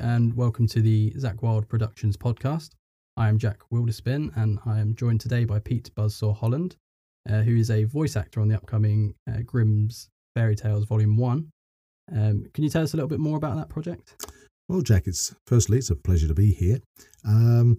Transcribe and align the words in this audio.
and 0.00 0.34
welcome 0.34 0.66
to 0.68 0.80
the 0.80 1.12
Zak 1.18 1.42
Wylde 1.42 1.68
Productions 1.68 2.16
podcast. 2.16 2.70
I 3.16 3.28
am 3.28 3.38
Jack 3.38 3.58
Wilderspin, 3.72 4.36
and 4.36 4.58
I 4.64 4.78
am 4.78 4.94
joined 4.94 5.20
today 5.20 5.44
by 5.44 5.58
Pete 5.58 5.90
Buzzsaw 5.96 6.36
Holland, 6.36 6.76
uh, 7.28 7.40
who 7.40 7.56
is 7.56 7.70
a 7.70 7.84
voice 7.84 8.16
actor 8.16 8.40
on 8.40 8.48
the 8.48 8.54
upcoming 8.54 9.14
uh, 9.28 9.38
Grimm's 9.44 10.08
Fairy 10.36 10.54
Tales 10.54 10.84
Volume 10.84 11.16
1. 11.16 11.50
Um, 12.12 12.46
can 12.54 12.64
you 12.64 12.70
tell 12.70 12.82
us 12.82 12.94
a 12.94 12.96
little 12.96 13.08
bit 13.08 13.18
more 13.18 13.36
about 13.36 13.56
that 13.56 13.68
project? 13.68 14.14
Well, 14.68 14.82
Jack, 14.82 15.06
it's 15.06 15.34
firstly 15.46 15.78
it's 15.78 15.90
a 15.90 15.96
pleasure 15.96 16.28
to 16.28 16.34
be 16.34 16.52
here. 16.52 16.78
Um, 17.26 17.78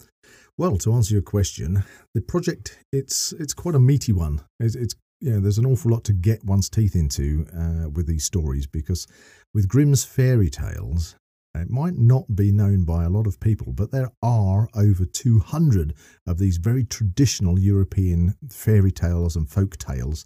well, 0.57 0.77
to 0.79 0.93
answer 0.93 1.13
your 1.13 1.21
question, 1.21 1.83
the 2.13 2.21
project 2.21 2.79
it's 2.91 3.31
it's 3.33 3.53
quite 3.53 3.75
a 3.75 3.79
meaty 3.79 4.11
one. 4.11 4.41
It's, 4.59 4.75
it's 4.75 4.95
you 5.21 5.31
know, 5.31 5.39
there's 5.39 5.57
an 5.57 5.65
awful 5.65 5.91
lot 5.91 6.03
to 6.05 6.13
get 6.13 6.43
one's 6.43 6.69
teeth 6.69 6.95
into 6.95 7.45
uh, 7.55 7.89
with 7.89 8.07
these 8.07 8.25
stories 8.25 8.67
because 8.67 9.07
with 9.53 9.67
Grimm's 9.67 10.03
fairy 10.03 10.49
tales, 10.49 11.15
it 11.61 11.69
might 11.69 11.97
not 11.97 12.35
be 12.35 12.51
known 12.51 12.83
by 12.83 13.03
a 13.03 13.09
lot 13.09 13.27
of 13.27 13.39
people, 13.39 13.73
but 13.73 13.91
there 13.91 14.11
are 14.21 14.67
over 14.75 15.05
200 15.05 15.93
of 16.27 16.37
these 16.37 16.57
very 16.57 16.83
traditional 16.83 17.59
European 17.59 18.35
fairy 18.49 18.91
tales 18.91 19.35
and 19.35 19.49
folk 19.49 19.77
tales 19.77 20.25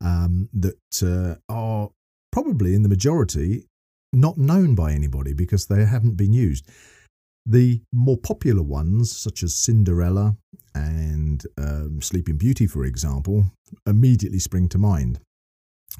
um, 0.00 0.48
that 0.52 1.02
uh, 1.02 1.36
are 1.52 1.90
probably 2.32 2.74
in 2.74 2.82
the 2.82 2.88
majority 2.88 3.66
not 4.12 4.38
known 4.38 4.74
by 4.74 4.92
anybody 4.92 5.32
because 5.32 5.66
they 5.66 5.84
haven't 5.84 6.16
been 6.16 6.32
used. 6.32 6.68
The 7.46 7.82
more 7.92 8.16
popular 8.16 8.62
ones, 8.62 9.14
such 9.14 9.42
as 9.42 9.54
Cinderella 9.54 10.36
and 10.74 11.44
um, 11.58 12.00
Sleeping 12.00 12.36
Beauty, 12.36 12.66
for 12.66 12.84
example, 12.84 13.46
immediately 13.86 14.38
spring 14.38 14.68
to 14.70 14.78
mind. 14.78 15.20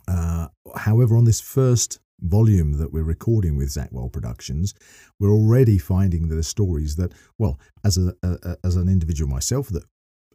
Uh, 0.08 0.48
however, 0.76 1.16
on 1.16 1.24
this 1.24 1.40
first 1.40 1.98
volume 2.20 2.74
that 2.74 2.92
we're 2.92 3.02
recording 3.02 3.56
with 3.56 3.70
Zak 3.70 3.90
Wylde 3.92 4.12
Productions, 4.12 4.74
we're 5.18 5.32
already 5.32 5.78
finding 5.78 6.28
the 6.28 6.42
stories 6.42 6.96
that, 6.96 7.12
well, 7.38 7.58
as 7.84 7.98
a, 7.98 8.14
a 8.22 8.56
as 8.64 8.76
an 8.76 8.88
individual 8.88 9.30
myself, 9.30 9.68
that 9.68 9.84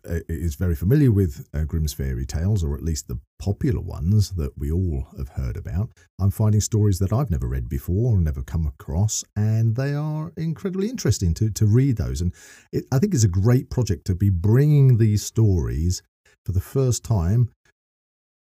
uh, 0.08 0.20
is 0.30 0.56
very 0.56 0.76
familiar 0.76 1.12
with 1.12 1.48
uh, 1.54 1.64
Grimm's 1.64 1.94
fairy 1.94 2.26
tales, 2.26 2.64
or 2.64 2.76
at 2.76 2.84
least 2.84 3.08
the 3.08 3.20
popular 3.38 3.82
ones 3.82 4.32
that 4.32 4.58
we 4.58 4.72
all 4.72 5.08
have 5.18 5.30
heard 5.30 5.58
about. 5.58 5.90
I'm 6.20 6.32
finding 6.32 6.62
stories 6.62 7.00
that 7.00 7.12
I've 7.12 7.30
never 7.30 7.48
read 7.48 7.68
before 7.68 8.16
or 8.16 8.20
never 8.20 8.42
come 8.42 8.66
across, 8.66 9.24
and 9.36 9.76
they 9.76 9.94
are 9.94 10.32
incredibly 10.38 10.90
interesting 10.90 11.34
to, 11.36 11.50
to 11.50 11.66
read 11.66 11.98
those. 11.98 12.22
And 12.22 12.34
it, 12.72 12.86
I 12.92 13.00
think 13.00 13.14
it's 13.14 13.24
a 13.24 13.30
great 13.30 13.70
project 13.70 14.06
to 14.06 14.16
be 14.16 14.30
bringing 14.30 14.98
these 14.98 15.24
stories 15.24 16.02
for 16.46 16.54
the 16.54 16.62
first 16.62 17.04
time 17.04 17.50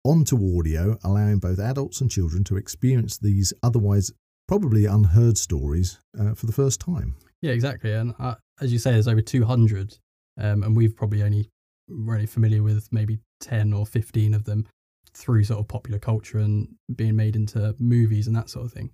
onto 0.08 0.58
audio, 0.58 0.96
allowing 1.04 1.38
both 1.38 1.58
adults 1.58 2.00
and 2.00 2.10
children 2.10 2.42
to 2.44 2.56
experience 2.56 3.18
these 3.18 3.52
otherwise 3.62 4.10
probably 4.46 4.86
unheard 4.86 5.36
stories 5.36 5.98
uh, 6.18 6.34
for 6.34 6.46
the 6.46 6.52
first 6.52 6.80
time. 6.80 7.14
Yeah, 7.42 7.52
exactly. 7.52 7.92
And 7.92 8.14
uh, 8.18 8.36
as 8.60 8.72
you 8.72 8.78
say, 8.78 8.92
there's 8.92 9.06
over 9.06 9.20
200 9.20 9.98
um, 10.40 10.62
and 10.62 10.74
we've 10.74 10.96
probably 10.96 11.22
only 11.22 11.50
really 11.88 12.26
familiar 12.26 12.62
with 12.62 12.88
maybe 12.90 13.18
10 13.40 13.72
or 13.72 13.84
15 13.84 14.34
of 14.34 14.44
them 14.44 14.66
through 15.14 15.44
sort 15.44 15.60
of 15.60 15.68
popular 15.68 15.98
culture 15.98 16.38
and 16.38 16.68
being 16.94 17.16
made 17.16 17.36
into 17.36 17.74
movies 17.78 18.26
and 18.26 18.36
that 18.36 18.48
sort 18.48 18.64
of 18.64 18.72
thing. 18.72 18.90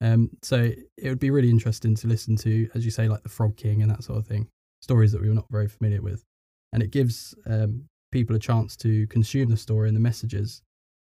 Um, 0.00 0.30
so 0.42 0.70
it 0.96 1.08
would 1.08 1.20
be 1.20 1.30
really 1.30 1.50
interesting 1.50 1.94
to 1.96 2.06
listen 2.06 2.36
to, 2.36 2.68
as 2.74 2.84
you 2.84 2.90
say, 2.90 3.08
like 3.08 3.22
the 3.22 3.28
Frog 3.28 3.56
King 3.56 3.82
and 3.82 3.90
that 3.90 4.04
sort 4.04 4.18
of 4.18 4.26
thing, 4.26 4.48
stories 4.82 5.12
that 5.12 5.20
we 5.20 5.28
were 5.28 5.34
not 5.34 5.50
very 5.50 5.68
familiar 5.68 6.02
with. 6.02 6.24
And 6.72 6.82
it 6.82 6.90
gives 6.90 7.34
um, 7.46 7.84
people 8.14 8.36
a 8.36 8.38
chance 8.38 8.76
to 8.76 9.08
consume 9.08 9.50
the 9.50 9.56
story 9.56 9.88
and 9.88 9.96
the 9.96 10.00
messages 10.00 10.62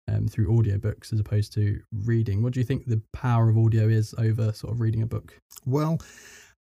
um, 0.07 0.27
through 0.27 0.47
audiobooks 0.47 1.11
as 1.11 1.19
opposed 1.19 1.52
to 1.53 1.81
reading. 2.05 2.44
What 2.44 2.53
do 2.53 2.59
you 2.59 2.66
think 2.66 2.85
the 2.85 3.01
power 3.12 3.50
of 3.50 3.57
audio 3.57 3.89
is 3.89 4.13
over 4.19 4.53
sort 4.53 4.72
of 4.72 4.79
reading 4.79 5.01
a 5.01 5.07
book? 5.07 5.34
Well, 5.66 5.97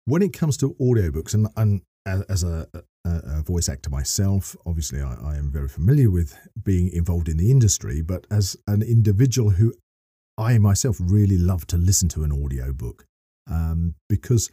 when 0.05 0.21
it 0.21 0.35
comes 0.35 0.59
to 0.59 0.75
audiobooks, 0.75 1.33
and, 1.33 1.49
and 1.57 1.81
as 2.07 2.45
a, 2.45 2.67
a, 3.05 3.43
voice 3.43 3.69
actor 3.69 3.89
myself, 3.89 4.55
obviously 4.67 5.01
I, 5.01 5.15
I, 5.15 5.37
am 5.37 5.51
very 5.51 5.69
familiar 5.69 6.11
with 6.11 6.37
being 6.63 6.91
involved 6.93 7.29
in 7.29 7.39
the 7.39 7.51
industry, 7.51 8.03
but 8.03 8.27
as 8.31 8.57
an 8.67 8.83
individual 8.83 9.51
who 9.51 9.73
I 10.39 10.59
myself 10.59 10.99
really 11.01 11.39
love 11.39 11.67
to 11.69 11.79
listen 11.79 12.09
to 12.11 12.25
an 12.25 12.33
audiobook 12.33 13.07
um, 13.51 13.95
because 14.09 14.51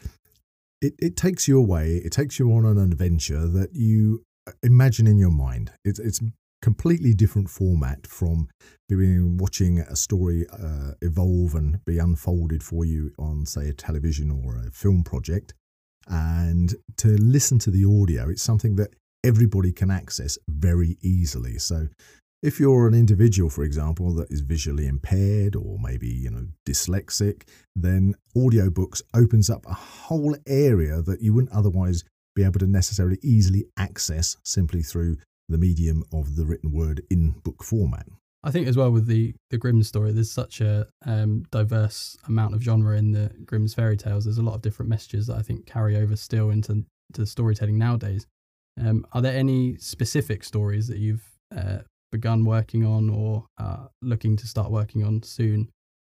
it, 0.81 0.93
it 0.97 1.17
takes 1.17 1.47
you 1.47 1.59
away, 1.59 1.97
it 1.97 2.13
takes 2.13 2.39
you 2.39 2.51
on 2.53 2.65
an 2.65 2.79
adventure 2.79 3.47
that 3.47 3.75
you 3.75 4.23
imagine 4.61 5.07
in 5.07 5.17
your 5.17 5.31
mind. 5.31 5.71
It's, 5.83 5.99
it's 5.99 6.19
completely 6.61 7.13
different 7.13 7.49
format 7.49 8.07
from 8.07 8.47
being 8.87 9.37
watching 9.37 9.79
a 9.79 9.95
story 9.95 10.45
uh, 10.51 10.91
evolve 11.01 11.55
and 11.55 11.83
be 11.85 11.97
unfolded 11.97 12.63
for 12.63 12.85
you 12.85 13.11
on, 13.19 13.45
say, 13.45 13.67
a 13.69 13.73
television 13.73 14.31
or 14.31 14.57
a 14.57 14.71
film 14.71 15.03
project 15.03 15.53
and 16.07 16.75
to 16.97 17.09
listen 17.09 17.59
to 17.59 17.71
the 17.71 17.85
audio, 17.85 18.29
it's 18.29 18.43
something 18.43 18.75
that 18.75 18.93
everybody 19.23 19.71
can 19.71 19.89
access 19.89 20.37
very 20.49 20.97
easily. 21.01 21.57
So 21.57 21.87
if 22.41 22.59
you're 22.59 22.87
an 22.87 22.93
individual, 22.93 23.49
for 23.49 23.63
example, 23.63 24.13
that 24.15 24.29
is 24.29 24.41
visually 24.41 24.85
impaired 24.85 25.55
or 25.55 25.77
maybe 25.79 26.09
you 26.09 26.29
know 26.29 26.47
dyslexic, 26.67 27.43
then 27.75 28.15
audiobooks 28.35 29.01
opens 29.13 29.49
up 29.49 29.65
a 29.65 29.73
whole 29.73 30.35
area 30.45 31.01
that 31.01 31.21
you 31.21 31.33
wouldn't 31.33 31.53
otherwise 31.53 32.03
be 32.35 32.43
able 32.43 32.59
to 32.59 32.67
necessarily 32.67 33.19
easily 33.21 33.65
access 33.77 34.37
simply 34.43 34.81
through 34.81 35.17
the 35.49 35.57
medium 35.57 36.03
of 36.11 36.35
the 36.35 36.45
written 36.45 36.71
word 36.71 37.01
in 37.09 37.31
book 37.43 37.63
format. 37.63 38.07
I 38.45 38.51
think 38.51 38.67
as 38.67 38.75
well 38.75 38.91
with 38.91 39.07
the 39.07 39.33
the 39.51 39.57
Grimm 39.57 39.83
story, 39.83 40.11
there's 40.11 40.31
such 40.31 40.59
a 40.59 40.87
um, 41.05 41.45
diverse 41.51 42.17
amount 42.27 42.53
of 42.53 42.61
genre 42.61 42.97
in 42.97 43.11
the 43.11 43.31
Grimm's 43.45 43.73
fairy 43.73 43.95
tales. 43.95 44.25
There's 44.25 44.37
a 44.37 44.43
lot 44.43 44.55
of 44.55 44.61
different 44.61 44.89
messages 44.89 45.27
that 45.27 45.37
I 45.37 45.41
think 45.41 45.65
carry 45.65 45.95
over 45.95 46.15
still 46.15 46.49
into 46.49 46.85
to 47.13 47.25
storytelling 47.25 47.77
nowadays. 47.77 48.27
Um, 48.79 49.05
are 49.13 49.21
there 49.21 49.37
any 49.37 49.77
specific 49.77 50.43
stories 50.43 50.87
that 50.87 50.97
you've 50.97 51.23
uh, 51.55 51.79
begun 52.11 52.43
working 52.43 52.85
on 52.85 53.09
or 53.09 53.45
looking 54.01 54.35
to 54.37 54.47
start 54.47 54.71
working 54.71 55.03
on 55.03 55.23
soon 55.23 55.69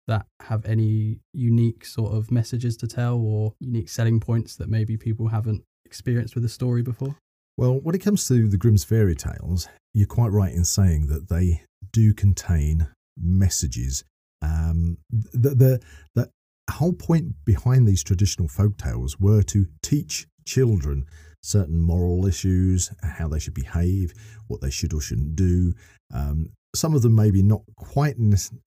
that 0.07 0.25
have 0.41 0.65
any 0.65 1.19
unique 1.33 1.85
sort 1.85 2.13
of 2.13 2.31
messages 2.31 2.75
to 2.77 2.87
tell 2.87 3.17
or 3.17 3.53
unique 3.59 3.89
selling 3.89 4.19
points 4.19 4.55
that 4.55 4.69
maybe 4.69 4.97
people 4.97 5.27
haven't 5.27 5.63
experienced 5.91 6.35
with 6.35 6.45
a 6.45 6.49
story 6.49 6.81
before? 6.81 7.17
Well, 7.57 7.73
when 7.83 7.95
it 7.95 8.01
comes 8.01 8.25
to 8.29 8.47
the 8.47 8.57
Grimm's 8.57 8.85
fairy 8.85 9.13
tales, 9.13 9.67
you're 9.93 10.07
quite 10.07 10.31
right 10.31 10.53
in 10.53 10.63
saying 10.63 11.07
that 11.07 11.27
they 11.27 11.63
do 11.91 12.13
contain 12.13 12.87
messages. 13.17 14.05
Um, 14.41 14.97
the, 15.11 15.49
the, 15.49 15.81
the 16.15 16.29
whole 16.71 16.93
point 16.93 17.35
behind 17.43 17.87
these 17.87 18.03
traditional 18.03 18.47
folk 18.47 18.77
tales 18.77 19.19
were 19.19 19.43
to 19.43 19.67
teach 19.83 20.27
children 20.45 21.05
certain 21.43 21.79
moral 21.79 22.25
issues, 22.25 22.89
how 23.03 23.27
they 23.27 23.39
should 23.39 23.53
behave, 23.53 24.13
what 24.47 24.61
they 24.61 24.69
should 24.69 24.93
or 24.93 25.01
shouldn't 25.01 25.35
do. 25.35 25.73
Um, 26.13 26.53
some 26.73 26.95
of 26.95 27.01
them 27.01 27.15
maybe 27.15 27.43
not 27.43 27.63
quite 27.75 28.15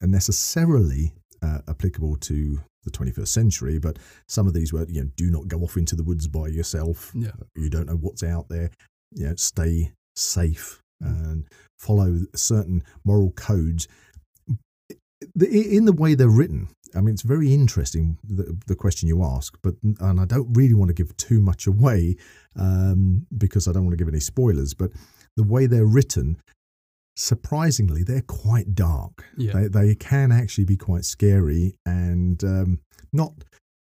necessarily 0.02 1.14
uh, 1.42 1.60
applicable 1.68 2.16
to 2.16 2.60
the 2.84 2.90
21st 2.90 3.28
century, 3.28 3.78
but 3.78 3.98
some 4.28 4.46
of 4.46 4.54
these 4.54 4.72
were, 4.72 4.86
you 4.88 5.02
know, 5.02 5.10
do 5.16 5.30
not 5.30 5.48
go 5.48 5.60
off 5.60 5.76
into 5.76 5.96
the 5.96 6.04
woods 6.04 6.28
by 6.28 6.48
yourself. 6.48 7.12
Yeah. 7.14 7.32
You 7.54 7.70
don't 7.70 7.86
know 7.86 7.96
what's 7.96 8.22
out 8.22 8.48
there. 8.48 8.70
You 9.12 9.28
know, 9.28 9.34
stay 9.36 9.92
safe 10.16 10.80
and 11.00 11.46
follow 11.78 12.20
certain 12.34 12.82
moral 13.04 13.32
codes 13.32 13.88
in 15.40 15.84
the 15.84 15.92
way 15.92 16.14
they're 16.14 16.28
written. 16.28 16.68
I 16.94 17.00
mean, 17.00 17.14
it's 17.14 17.22
very 17.22 17.52
interesting 17.52 18.18
the, 18.22 18.56
the 18.66 18.76
question 18.76 19.08
you 19.08 19.22
ask, 19.24 19.56
but 19.62 19.74
and 19.82 20.20
I 20.20 20.24
don't 20.24 20.52
really 20.52 20.74
want 20.74 20.88
to 20.88 20.94
give 20.94 21.16
too 21.16 21.40
much 21.40 21.66
away 21.66 22.16
um, 22.56 23.26
because 23.36 23.66
I 23.66 23.72
don't 23.72 23.84
want 23.84 23.92
to 23.92 23.96
give 23.96 24.08
any 24.08 24.20
spoilers. 24.20 24.74
But 24.74 24.92
the 25.36 25.42
way 25.42 25.66
they're 25.66 25.86
written, 25.86 26.36
surprisingly, 27.16 28.02
they're 28.02 28.22
quite 28.22 28.74
dark. 28.74 29.24
Yeah. 29.36 29.52
They 29.52 29.68
they 29.68 29.94
can 29.94 30.32
actually 30.32 30.64
be 30.64 30.76
quite 30.76 31.04
scary 31.04 31.76
and 31.86 32.42
um, 32.44 32.80
not 33.12 33.32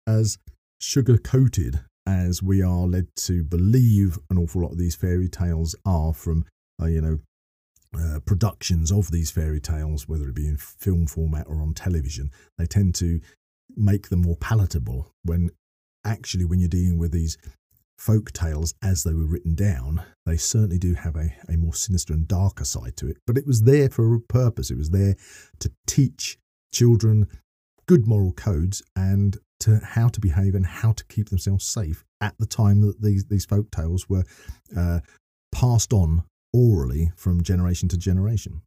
as 0.07 0.37
sugar 0.79 1.17
coated 1.17 1.81
as 2.07 2.41
we 2.41 2.61
are 2.61 2.87
led 2.87 3.07
to 3.15 3.43
believe 3.43 4.17
an 4.29 4.37
awful 4.37 4.61
lot 4.61 4.71
of 4.71 4.77
these 4.77 4.95
fairy 4.95 5.29
tales 5.29 5.75
are 5.85 6.13
from 6.13 6.45
uh, 6.81 6.87
you 6.87 7.01
know 7.01 7.19
uh, 7.97 8.19
productions 8.25 8.91
of 8.91 9.11
these 9.11 9.31
fairy 9.31 9.59
tales, 9.59 10.07
whether 10.07 10.29
it 10.29 10.35
be 10.35 10.47
in 10.47 10.57
film 10.57 11.05
format 11.07 11.45
or 11.47 11.61
on 11.61 11.73
television, 11.73 12.31
they 12.57 12.65
tend 12.65 12.95
to 12.95 13.19
make 13.75 14.09
them 14.09 14.21
more 14.21 14.37
palatable. 14.37 15.11
When 15.23 15.51
actually, 16.05 16.45
when 16.45 16.59
you're 16.59 16.69
dealing 16.69 16.97
with 16.97 17.11
these 17.11 17.37
folk 18.01 18.31
tales 18.31 18.73
as 18.81 19.03
they 19.03 19.13
were 19.13 19.27
written 19.27 19.53
down, 19.53 20.01
they 20.25 20.35
certainly 20.35 20.79
do 20.79 20.95
have 20.95 21.15
a, 21.15 21.35
a 21.47 21.55
more 21.55 21.75
sinister 21.75 22.13
and 22.13 22.27
darker 22.27 22.65
side 22.65 22.97
to 22.97 23.07
it. 23.07 23.17
But 23.27 23.37
it 23.37 23.45
was 23.45 23.61
there 23.61 23.89
for 23.89 24.15
a 24.15 24.19
purpose. 24.19 24.71
It 24.71 24.77
was 24.77 24.89
there 24.89 25.15
to 25.59 25.71
teach 25.85 26.39
children 26.73 27.27
good 27.87 28.07
moral 28.07 28.33
codes 28.33 28.81
and 28.95 29.37
to 29.59 29.79
how 29.83 30.07
to 30.07 30.19
behave 30.19 30.55
and 30.55 30.65
how 30.65 30.93
to 30.93 31.05
keep 31.05 31.29
themselves 31.29 31.63
safe 31.63 32.03
at 32.19 32.35
the 32.39 32.47
time 32.47 32.81
that 32.81 33.01
these 33.01 33.25
these 33.25 33.45
folk 33.45 33.69
tales 33.69 34.09
were 34.09 34.23
uh, 34.75 35.01
passed 35.51 35.93
on 35.93 36.23
orally 36.53 37.11
from 37.15 37.43
generation 37.43 37.87
to 37.89 37.97
generation. 37.97 38.61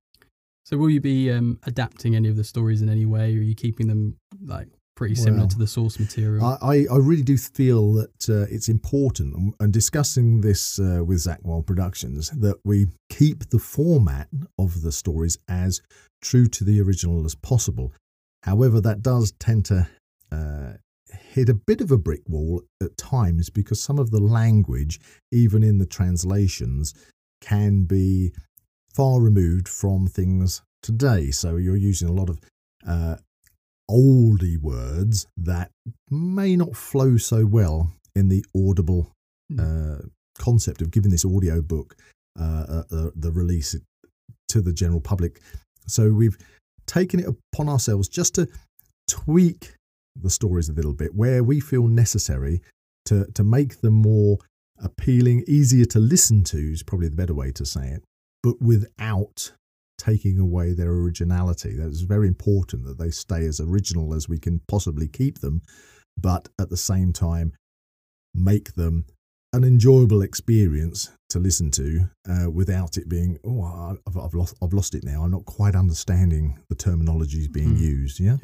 So, 0.65 0.77
will 0.77 0.91
you 0.91 1.01
be 1.01 1.33
um, 1.33 1.59
adapting 1.65 2.15
any 2.15 2.29
of 2.29 2.37
the 2.37 2.45
stories 2.45 2.83
in 2.83 2.89
any 2.89 3.05
way? 3.05 3.35
Or 3.35 3.41
are 3.41 3.43
you 3.43 3.57
keeping 3.57 3.89
them 3.89 4.17
like 4.47 4.69
pretty 4.97 5.15
similar 5.15 5.41
Well, 5.41 5.49
to 5.49 5.59
the 5.59 5.67
source 5.67 5.99
material. 5.99 6.45
I, 6.45 6.57
I, 6.63 6.75
I 6.93 6.97
really 6.99 7.23
do 7.23 7.37
feel 7.37 7.93
that 7.95 8.29
uh, 8.29 8.47
it's 8.51 8.69
important, 8.69 9.35
and- 9.35 9.55
and 9.61 9.73
discussing 9.73 10.41
this 10.41 10.79
uh, 10.79 11.03
with 11.05 11.19
Zak 11.19 11.41
Wylde 11.43 11.67
Productions, 11.67 12.31
that 12.31 12.57
we 12.65 12.87
keep 13.11 13.51
the 13.51 13.59
format 13.59 14.29
of 14.59 14.83
the 14.83 14.93
stories 14.93 15.37
as 15.49 15.81
true 16.23 16.47
to 16.49 16.65
the 16.65 16.81
original 16.81 17.25
as 17.25 17.35
possible. 17.35 17.93
However, 18.45 18.81
that 18.81 19.03
does 19.03 19.33
tend 19.39 19.65
to 19.67 19.89
uh, 20.31 20.75
hit 21.33 21.49
a 21.49 21.55
bit 21.55 21.81
of 21.81 21.91
a 21.91 21.99
brick 21.99 22.23
wall 22.29 22.63
at 22.83 22.97
times 22.97 23.51
because 23.51 23.81
some 23.81 23.99
of 23.99 24.11
the 24.11 24.21
language, 24.21 25.01
even 25.33 25.63
in 25.63 25.79
the 25.79 25.87
translations, 25.87 26.95
can 27.41 27.85
be 27.85 28.33
far 28.95 29.21
removed 29.21 29.69
from 29.69 30.07
things 30.07 30.63
today. 30.83 31.31
So 31.31 31.57
you're 31.57 31.77
using 31.77 32.09
a 32.09 32.13
lot 32.13 32.29
of 32.31 32.41
uh, 32.87 33.17
oldie 33.91 34.59
words 34.59 35.27
that 35.37 35.71
may 36.11 36.57
not 36.57 36.77
flow 36.77 37.17
so 37.17 37.45
well 37.45 37.93
in 38.15 38.29
the 38.29 38.45
audible 38.57 39.13
uh, 39.59 39.99
concept 40.39 40.81
of 40.81 40.91
giving 40.91 41.11
this 41.11 41.25
audio 41.25 41.61
book 41.61 41.97
uh, 42.39 42.65
uh, 42.69 42.83
uh, 42.93 43.11
the 43.15 43.31
release 43.31 43.77
to 44.49 44.61
the 44.61 44.73
general 44.73 45.01
public. 45.01 45.41
So 45.87 46.11
we've 46.11 46.39
taken 46.87 47.21
it 47.21 47.27
upon 47.27 47.69
ourselves 47.69 48.09
just 48.09 48.35
to 48.37 48.49
tweak 49.09 49.75
the 50.21 50.31
stories 50.31 50.69
a 50.69 50.73
little 50.73 50.93
bit 50.93 51.15
where 51.15 51.43
we 51.43 51.61
feel 51.61 51.87
necessary 51.87 52.63
to 53.07 53.27
to 53.35 53.45
make 53.45 53.81
them 53.81 53.95
more 53.95 54.39
appealing, 54.83 55.45
easier 55.47 55.85
to 55.87 55.99
listen 56.01 56.45
to 56.45 56.59
is 56.73 56.83
probably 56.83 57.09
the 57.09 57.17
better 57.17 57.35
way 57.35 57.51
to 57.53 57.65
say 57.65 57.89
it, 57.89 58.05
but 58.43 58.61
without 58.61 59.53
taking 60.05 60.39
away 60.39 60.73
their 60.75 60.91
originality. 60.93 61.75
That's 61.77 62.01
very 62.01 62.29
important 62.29 62.85
that 62.85 62.99
they 62.99 63.11
stay 63.11 63.45
as 63.47 63.61
original 63.61 64.15
as 64.15 64.29
we 64.29 64.39
can 64.39 64.61
possibly 64.69 65.09
keep 65.09 65.39
them, 65.41 65.63
but 66.21 66.49
at 66.59 66.71
the 66.71 66.77
same 66.77 67.13
time 67.13 67.53
make 68.35 68.75
them 68.75 69.05
an 69.53 69.63
enjoyable 69.65 70.21
experience 70.23 71.11
to 71.31 71.39
listen 71.39 71.71
to 71.71 72.09
uh, 72.29 72.51
without 72.51 72.97
it 72.97 73.09
being 73.09 73.39
oh 73.45 73.63
I've, 74.07 74.17
I've 74.17 74.35
lost 74.35 74.57
I've 74.61 74.73
lost 74.73 74.95
it 74.97 75.05
now 75.05 75.23
I'm 75.23 75.31
not 75.31 75.45
quite 75.45 75.77
understanding 75.77 76.59
the 76.69 76.75
terminologies 76.75 77.51
being 77.53 77.77
Mhm. 77.77 77.81
used 77.81 78.19
yeah 78.21 78.37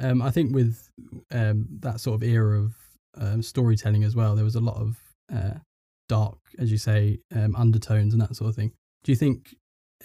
Um, 0.00 0.22
I 0.22 0.30
think 0.30 0.54
with 0.54 0.88
um, 1.30 1.66
that 1.80 2.00
sort 2.00 2.14
of 2.16 2.22
era 2.22 2.58
of 2.62 2.74
um, 3.14 3.42
storytelling 3.42 4.02
as 4.04 4.16
well, 4.16 4.34
there 4.34 4.44
was 4.44 4.56
a 4.56 4.60
lot 4.60 4.78
of 4.80 4.98
uh, 5.32 5.58
dark, 6.08 6.38
as 6.58 6.72
you 6.72 6.78
say, 6.78 7.20
um, 7.34 7.54
undertones 7.54 8.12
and 8.14 8.20
that 8.22 8.34
sort 8.34 8.48
of 8.48 8.56
thing. 8.56 8.72
Do 9.04 9.12
you 9.12 9.16
think 9.16 9.54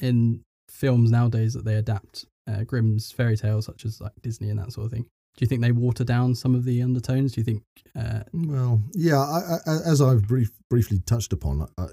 in 0.01 0.43
films 0.69 1.11
nowadays 1.11 1.53
that 1.53 1.65
they 1.65 1.75
adapt 1.75 2.25
uh, 2.47 2.63
Grimm's 2.63 3.11
fairy 3.11 3.37
tales, 3.37 3.65
such 3.65 3.85
as 3.85 4.01
like 4.01 4.13
Disney 4.21 4.49
and 4.49 4.59
that 4.59 4.71
sort 4.71 4.85
of 4.85 4.91
thing, 4.91 5.03
do 5.37 5.43
you 5.43 5.47
think 5.47 5.61
they 5.61 5.71
water 5.71 6.03
down 6.03 6.33
some 6.33 6.55
of 6.55 6.63
the 6.65 6.81
undertones? 6.81 7.33
Do 7.33 7.41
you 7.41 7.45
think? 7.45 7.63
Uh, 7.95 8.21
Well, 8.33 8.81
yeah, 8.93 9.19
I, 9.19 9.57
I, 9.67 9.75
as 9.85 10.01
I've 10.01 10.27
brief, 10.27 10.49
briefly 10.69 10.99
touched 11.05 11.31
upon, 11.31 11.67
uh, 11.77 11.87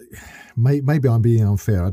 may, 0.56 0.80
maybe 0.80 1.08
I'm 1.08 1.20
being 1.20 1.46
unfair. 1.46 1.90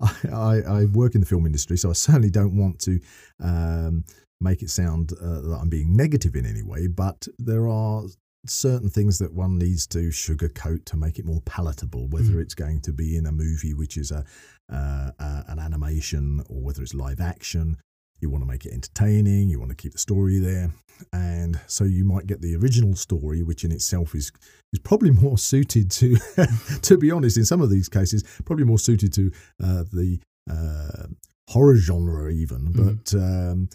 I, 0.00 0.62
I 0.68 0.84
work 0.86 1.14
in 1.14 1.20
the 1.20 1.26
film 1.26 1.46
industry, 1.46 1.76
so 1.76 1.90
I 1.90 1.92
certainly 1.92 2.30
don't 2.30 2.56
want 2.56 2.80
to 2.80 3.00
um, 3.40 4.04
make 4.40 4.60
it 4.62 4.70
sound 4.70 5.12
uh, 5.12 5.40
that 5.40 5.58
I'm 5.60 5.68
being 5.68 5.96
negative 5.96 6.34
in 6.34 6.46
any 6.46 6.62
way, 6.62 6.88
but 6.88 7.28
there 7.38 7.68
are 7.68 8.02
certain 8.46 8.88
things 8.90 9.18
that 9.18 9.32
one 9.32 9.58
needs 9.58 9.86
to 9.88 10.08
sugarcoat 10.10 10.84
to 10.86 10.96
make 10.96 11.18
it 11.18 11.24
more 11.24 11.40
palatable, 11.42 12.08
whether 12.08 12.32
Mhm. 12.34 12.42
it's 12.42 12.54
going 12.54 12.80
to 12.82 12.92
be 12.92 13.16
in 13.16 13.26
a 13.26 13.32
movie 13.32 13.74
which 13.74 13.96
is 13.96 14.10
a, 14.10 14.24
uh, 14.68 15.10
uh, 15.18 15.42
an 15.48 15.58
animation 15.58 16.42
or 16.48 16.62
whether 16.62 16.82
it's 16.82 16.94
live 16.94 17.20
action. 17.20 17.76
You 18.20 18.30
want 18.30 18.42
to 18.42 18.46
make 18.48 18.64
it 18.64 18.72
entertaining, 18.72 19.48
you 19.48 19.58
want 19.58 19.70
to 19.70 19.74
keep 19.76 19.92
the 19.92 19.98
story 19.98 20.38
there 20.38 20.72
and 21.12 21.60
so 21.66 21.82
you 21.82 22.04
might 22.04 22.24
get 22.28 22.40
the 22.40 22.54
original 22.54 22.94
story 22.94 23.42
which 23.42 23.64
in 23.64 23.72
itself 23.72 24.14
is 24.14 24.30
is 24.72 24.78
probably 24.78 25.10
more 25.10 25.36
suited 25.36 25.90
to 25.90 26.16
to 26.82 26.96
be 26.96 27.10
honest 27.10 27.36
in 27.36 27.44
some 27.44 27.60
of 27.60 27.68
these 27.68 27.88
cases 27.88 28.22
probably 28.44 28.64
more 28.64 28.78
suited 28.78 29.12
to 29.12 29.28
uh, 29.60 29.82
the 29.92 30.20
uh, 30.48 31.06
horror 31.48 31.74
genre 31.76 32.30
even 32.32 32.72
Mhm. 32.72 32.74
but 32.76 33.14
um, 33.20 33.68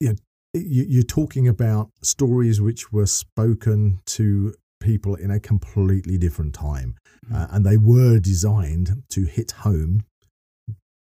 you 0.00 0.10
know 0.10 0.14
you're 0.54 1.02
talking 1.02 1.46
about 1.46 1.90
stories 2.02 2.60
which 2.60 2.92
were 2.92 3.06
spoken 3.06 4.00
to 4.06 4.54
people 4.80 5.14
in 5.14 5.30
a 5.30 5.40
completely 5.40 6.16
different 6.16 6.54
time 6.54 6.94
uh, 7.32 7.46
and 7.50 7.64
they 7.64 7.76
were 7.76 8.18
designed 8.18 9.02
to 9.10 9.24
hit 9.24 9.50
home. 9.50 10.04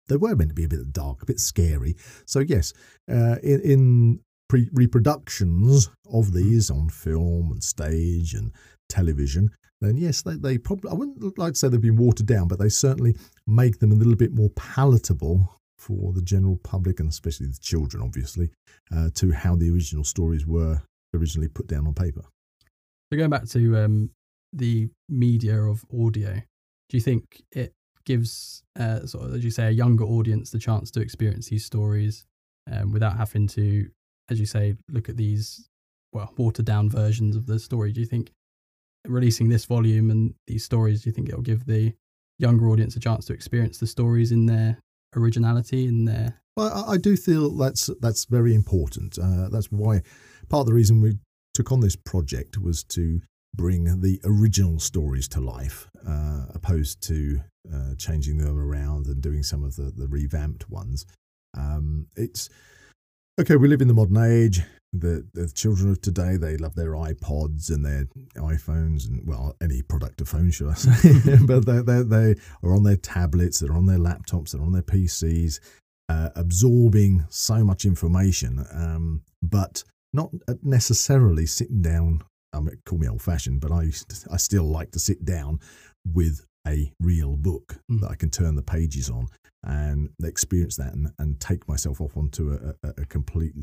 They 0.08 0.18
were 0.18 0.36
meant 0.36 0.50
to 0.50 0.56
be 0.56 0.66
a 0.66 0.70
bit 0.70 0.92
dark, 0.92 1.22
a 1.22 1.26
bit 1.26 1.40
scary. 1.40 1.96
So 2.26 2.40
yes, 2.40 2.74
uh, 3.10 3.36
in, 3.44 3.62
in 3.62 4.20
pre- 4.48 4.70
reproductions 4.74 5.90
of 6.12 6.34
these 6.34 6.70
on 6.70 6.90
film 6.90 7.52
and 7.52 7.64
stage 7.64 8.34
and 8.34 8.52
television, 8.90 9.52
then 9.82 9.98
yes, 9.98 10.24
they, 10.24 10.36
they 10.36 10.58
probably 10.58 10.92
I 10.92 10.96
wouldn't 10.96 11.38
like 11.38 11.54
to 11.54 11.60
say 11.60 11.70
they've 11.70 11.80
been 11.80 11.96
watered 11.96 12.26
down, 12.26 12.48
but 12.48 12.60
they 12.60 12.70
certainly 12.70 13.16
make 13.48 13.80
them 13.80 13.92
a 13.92 13.96
little 13.96 14.16
bit 14.16 14.34
more 14.34 14.50
palatable 14.50 15.59
for 15.80 16.14
the 16.14 16.22
general 16.22 16.58
public 16.64 17.00
and 17.00 17.10
especially 17.10 17.48
the 17.48 17.58
children, 17.62 18.04
obviously, 18.04 18.52
uh, 18.96 19.10
to 19.16 19.31
how 19.31 19.56
the 19.56 19.72
original 19.72 20.04
stories 20.04 20.46
were 20.46 20.81
originally 21.16 21.48
put 21.48 21.68
down 21.68 21.88
on 21.88 21.94
paper. 21.94 22.22
So 23.12 23.18
going 23.18 23.30
back 23.30 23.48
to 23.50 23.78
um, 23.78 24.12
the 24.54 24.90
media 25.08 25.62
of 25.62 25.84
audio, 25.92 26.34
do 26.90 26.98
you 26.98 27.02
think 27.02 27.44
it 27.52 27.74
gives, 28.06 28.64
uh, 28.80 29.06
sort 29.06 29.26
of, 29.26 29.36
as 29.36 29.44
you 29.44 29.52
say, 29.52 29.68
a 29.68 29.72
younger 29.72 30.04
audience 30.04 30.52
the 30.52 30.60
chance 30.60 30.92
to 30.92 31.02
experience 31.02 31.48
these 31.48 31.66
stories 31.66 32.26
um, 32.72 32.92
without 32.92 33.18
having 33.18 33.48
to, 33.48 33.90
as 34.30 34.40
you 34.40 34.46
say, 34.46 34.76
look 34.90 35.10
at 35.10 35.18
these 35.18 35.70
well 36.14 36.34
watered 36.38 36.66
down 36.66 36.90
versions 36.90 37.36
of 37.36 37.46
the 37.46 37.60
story? 37.60 37.92
Do 37.92 38.00
you 38.00 38.06
think 38.06 38.31
releasing 39.08 39.50
this 39.50 39.66
volume 39.66 40.12
and 40.12 40.34
these 40.48 40.66
stories, 40.66 41.04
do 41.04 41.10
you 41.10 41.14
think 41.14 41.30
it'll 41.30 41.42
give 41.42 41.66
the 41.66 41.94
younger 42.38 42.70
audience 42.70 42.96
a 42.96 43.00
chance 43.00 43.26
to 43.26 43.34
experience 43.34 43.78
the 43.78 43.88
stories 43.88 44.31
in 44.31 44.46
their 44.46 44.78
originality 45.16 45.88
in 45.88 46.06
there. 46.06 46.42
Well, 46.56 46.86
I, 46.88 46.98
do 46.98 47.16
feel 47.16 47.52
that's 47.52 47.90
that's 48.02 48.26
very 48.26 48.54
important. 48.54 49.18
Uh, 49.18 49.48
that's 49.50 49.72
why 49.72 50.02
part 50.50 50.62
of 50.62 50.68
the 50.68 50.74
reason 50.74 51.02
we 51.02 51.18
took 51.54 51.72
on 51.72 51.80
this 51.80 51.96
project 51.96 52.58
was 52.58 52.84
to 52.84 53.22
bring 53.56 54.02
the 54.02 54.20
original 54.26 54.80
stories 54.80 55.28
to 55.30 55.40
life, 55.40 55.88
uh, 56.08 56.46
opposed 56.54 57.02
to 57.04 57.42
uh, 57.74 57.95
changing 57.98 58.38
them 58.38 58.57
around 58.57 59.07
and 59.07 59.22
doing 59.22 59.44
some 59.44 59.64
of 59.64 59.76
the, 59.76 59.92
the 59.95 60.07
revamped 60.07 60.69
ones. 60.69 61.06
Um, 61.57 62.07
it's 62.16 62.50
okay. 63.40 63.56
We 63.56 63.68
live 63.68 63.81
in 63.81 63.88
the 63.88 63.94
modern 63.94 64.18
age. 64.18 64.62
The, 64.92 65.24
the 65.36 65.48
children 65.50 65.92
of 65.92 66.02
today 66.02 66.36
they 66.36 66.58
love 66.58 66.74
their 66.74 66.94
iPods 66.94 67.69
and 67.69 67.86
their 67.86 68.06
iPhones 68.38 69.08
and 69.08 69.22
well 69.24 69.56
any 69.62 69.84
product 69.84 70.19
of 70.19 70.30
phone 70.30 70.50
should 70.50 70.68
I 70.68 70.74
say 70.74 71.38
but 71.46 71.64
they, 71.68 71.84
they 71.84 72.02
they 72.02 72.36
are 72.64 72.74
on 72.74 72.81
their 72.81 72.96
tablets 72.96 73.60
they're 73.60 73.72
on 73.72 73.86
their 73.86 74.00
laptops 74.00 74.54
they're 74.54 74.64
on 74.64 74.72
their 74.72 74.81
PCs 74.81 75.60
uh, 76.10 76.30
absorbing 76.36 77.26
so 77.30 77.64
much 77.64 77.86
information, 77.86 78.66
um, 78.74 79.22
but 79.44 79.84
not 80.12 80.31
necessarily 80.64 81.46
sitting 81.46 81.81
down. 81.81 82.22
I 82.52 82.60
mean, 82.60 82.81
call 82.86 82.98
me 82.98 83.08
old 83.08 83.22
fashioned, 83.22 83.62
but 83.62 83.72
I 83.72 83.92
to- 83.92 84.28
I 84.31 84.38
still 84.38 84.64
like 84.64 84.92
to 84.92 85.00
sit 85.00 85.24
down 85.24 85.60
with 86.04 86.46
a 86.68 86.92
real 86.99 87.35
book 87.37 87.80
Mm. 87.92 88.01
that 88.01 88.11
I 88.11 88.16
can 88.16 88.30
turn 88.30 88.56
the 88.56 88.61
pages 88.61 89.09
on 89.09 89.28
and 89.63 90.09
experience 90.23 90.75
that 90.78 90.94
and, 90.94 91.11
and 91.19 91.39
take 91.39 91.68
myself 91.68 91.99
off 92.01 92.16
onto 92.18 92.51
a, 92.54 92.75
a, 92.87 93.01
a 93.01 93.06
complete 93.06 93.54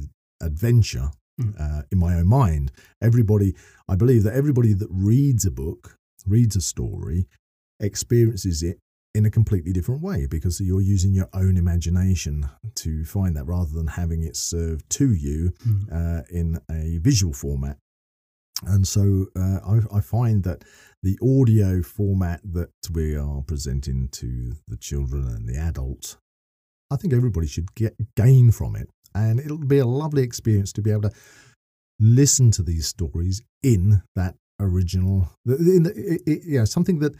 adventure 0.42 1.10
Mm. 1.40 1.54
uh, 1.60 1.82
in 1.92 1.98
my 1.98 2.14
own 2.14 2.26
mind. 2.26 2.72
Everybody, 3.02 3.54
I 3.88 3.94
believe 3.96 4.22
that 4.22 4.32
everybody 4.34 4.72
that 4.72 4.88
reads 4.90 5.44
a 5.44 5.50
book, 5.50 5.98
reads 6.26 6.56
a 6.56 6.62
story, 6.62 7.28
experiences 7.80 8.62
it 8.62 8.78
in 9.14 9.24
a 9.26 9.30
completely 9.30 9.72
different 9.72 10.02
way 10.02 10.26
because 10.26 10.60
you're 10.60 10.80
using 10.80 11.12
your 11.12 11.28
own 11.34 11.56
imagination 11.56 12.46
to 12.74 13.04
find 13.04 13.36
that 13.36 13.44
rather 13.44 13.70
than 13.72 13.86
having 13.86 14.22
it 14.22 14.36
served 14.36 14.88
to 14.90 15.12
you 15.12 15.52
Mm. 15.66 15.92
uh, 15.92 16.22
in 16.30 16.58
a 16.70 16.98
visual 16.98 17.32
format. 17.32 17.76
And 18.64 18.86
so 18.88 19.26
uh, 19.36 19.58
I, 19.66 19.98
I 19.98 20.00
find 20.00 20.42
that 20.44 20.64
the 21.02 21.18
audio 21.22 21.82
format 21.82 22.40
that 22.52 22.70
we 22.92 23.14
are 23.16 23.42
presenting 23.42 24.08
to 24.12 24.56
the 24.66 24.76
children 24.76 25.28
and 25.28 25.48
the 25.48 25.58
adults, 25.58 26.16
I 26.90 26.96
think 26.96 27.12
everybody 27.12 27.46
should 27.46 27.75
get 27.75 27.94
gain 28.16 28.50
from 28.50 28.75
it. 28.76 28.88
And 29.14 29.40
it'll 29.40 29.58
be 29.58 29.78
a 29.78 29.86
lovely 29.86 30.22
experience 30.22 30.72
to 30.75 30.82
be 30.82 30.90
able 30.90 31.02
to 31.02 31.12
listen 32.00 32.50
to 32.52 32.62
these 32.62 32.86
stories 32.86 33.42
in 33.62 34.02
that 34.14 34.34
original, 34.60 35.28
in 35.46 35.82
the, 35.84 35.92
it, 35.94 36.22
it, 36.26 36.42
yeah, 36.46 36.64
something 36.64 36.98
that 37.00 37.14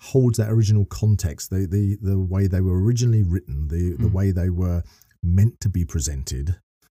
holds 0.00 0.38
that 0.38 0.50
original 0.50 0.84
context, 0.84 1.50
the 1.50 1.66
the 1.66 1.96
the 2.02 2.18
way 2.18 2.48
they 2.48 2.60
were 2.60 2.80
originally 2.82 3.22
written, 3.22 3.68
the 3.68 3.96
the 3.96 4.08
Mm. 4.08 4.12
way 4.12 4.30
they 4.32 4.50
were 4.50 4.82
meant 5.22 5.60
to 5.60 5.68
be 5.68 5.84
presented, 5.84 6.56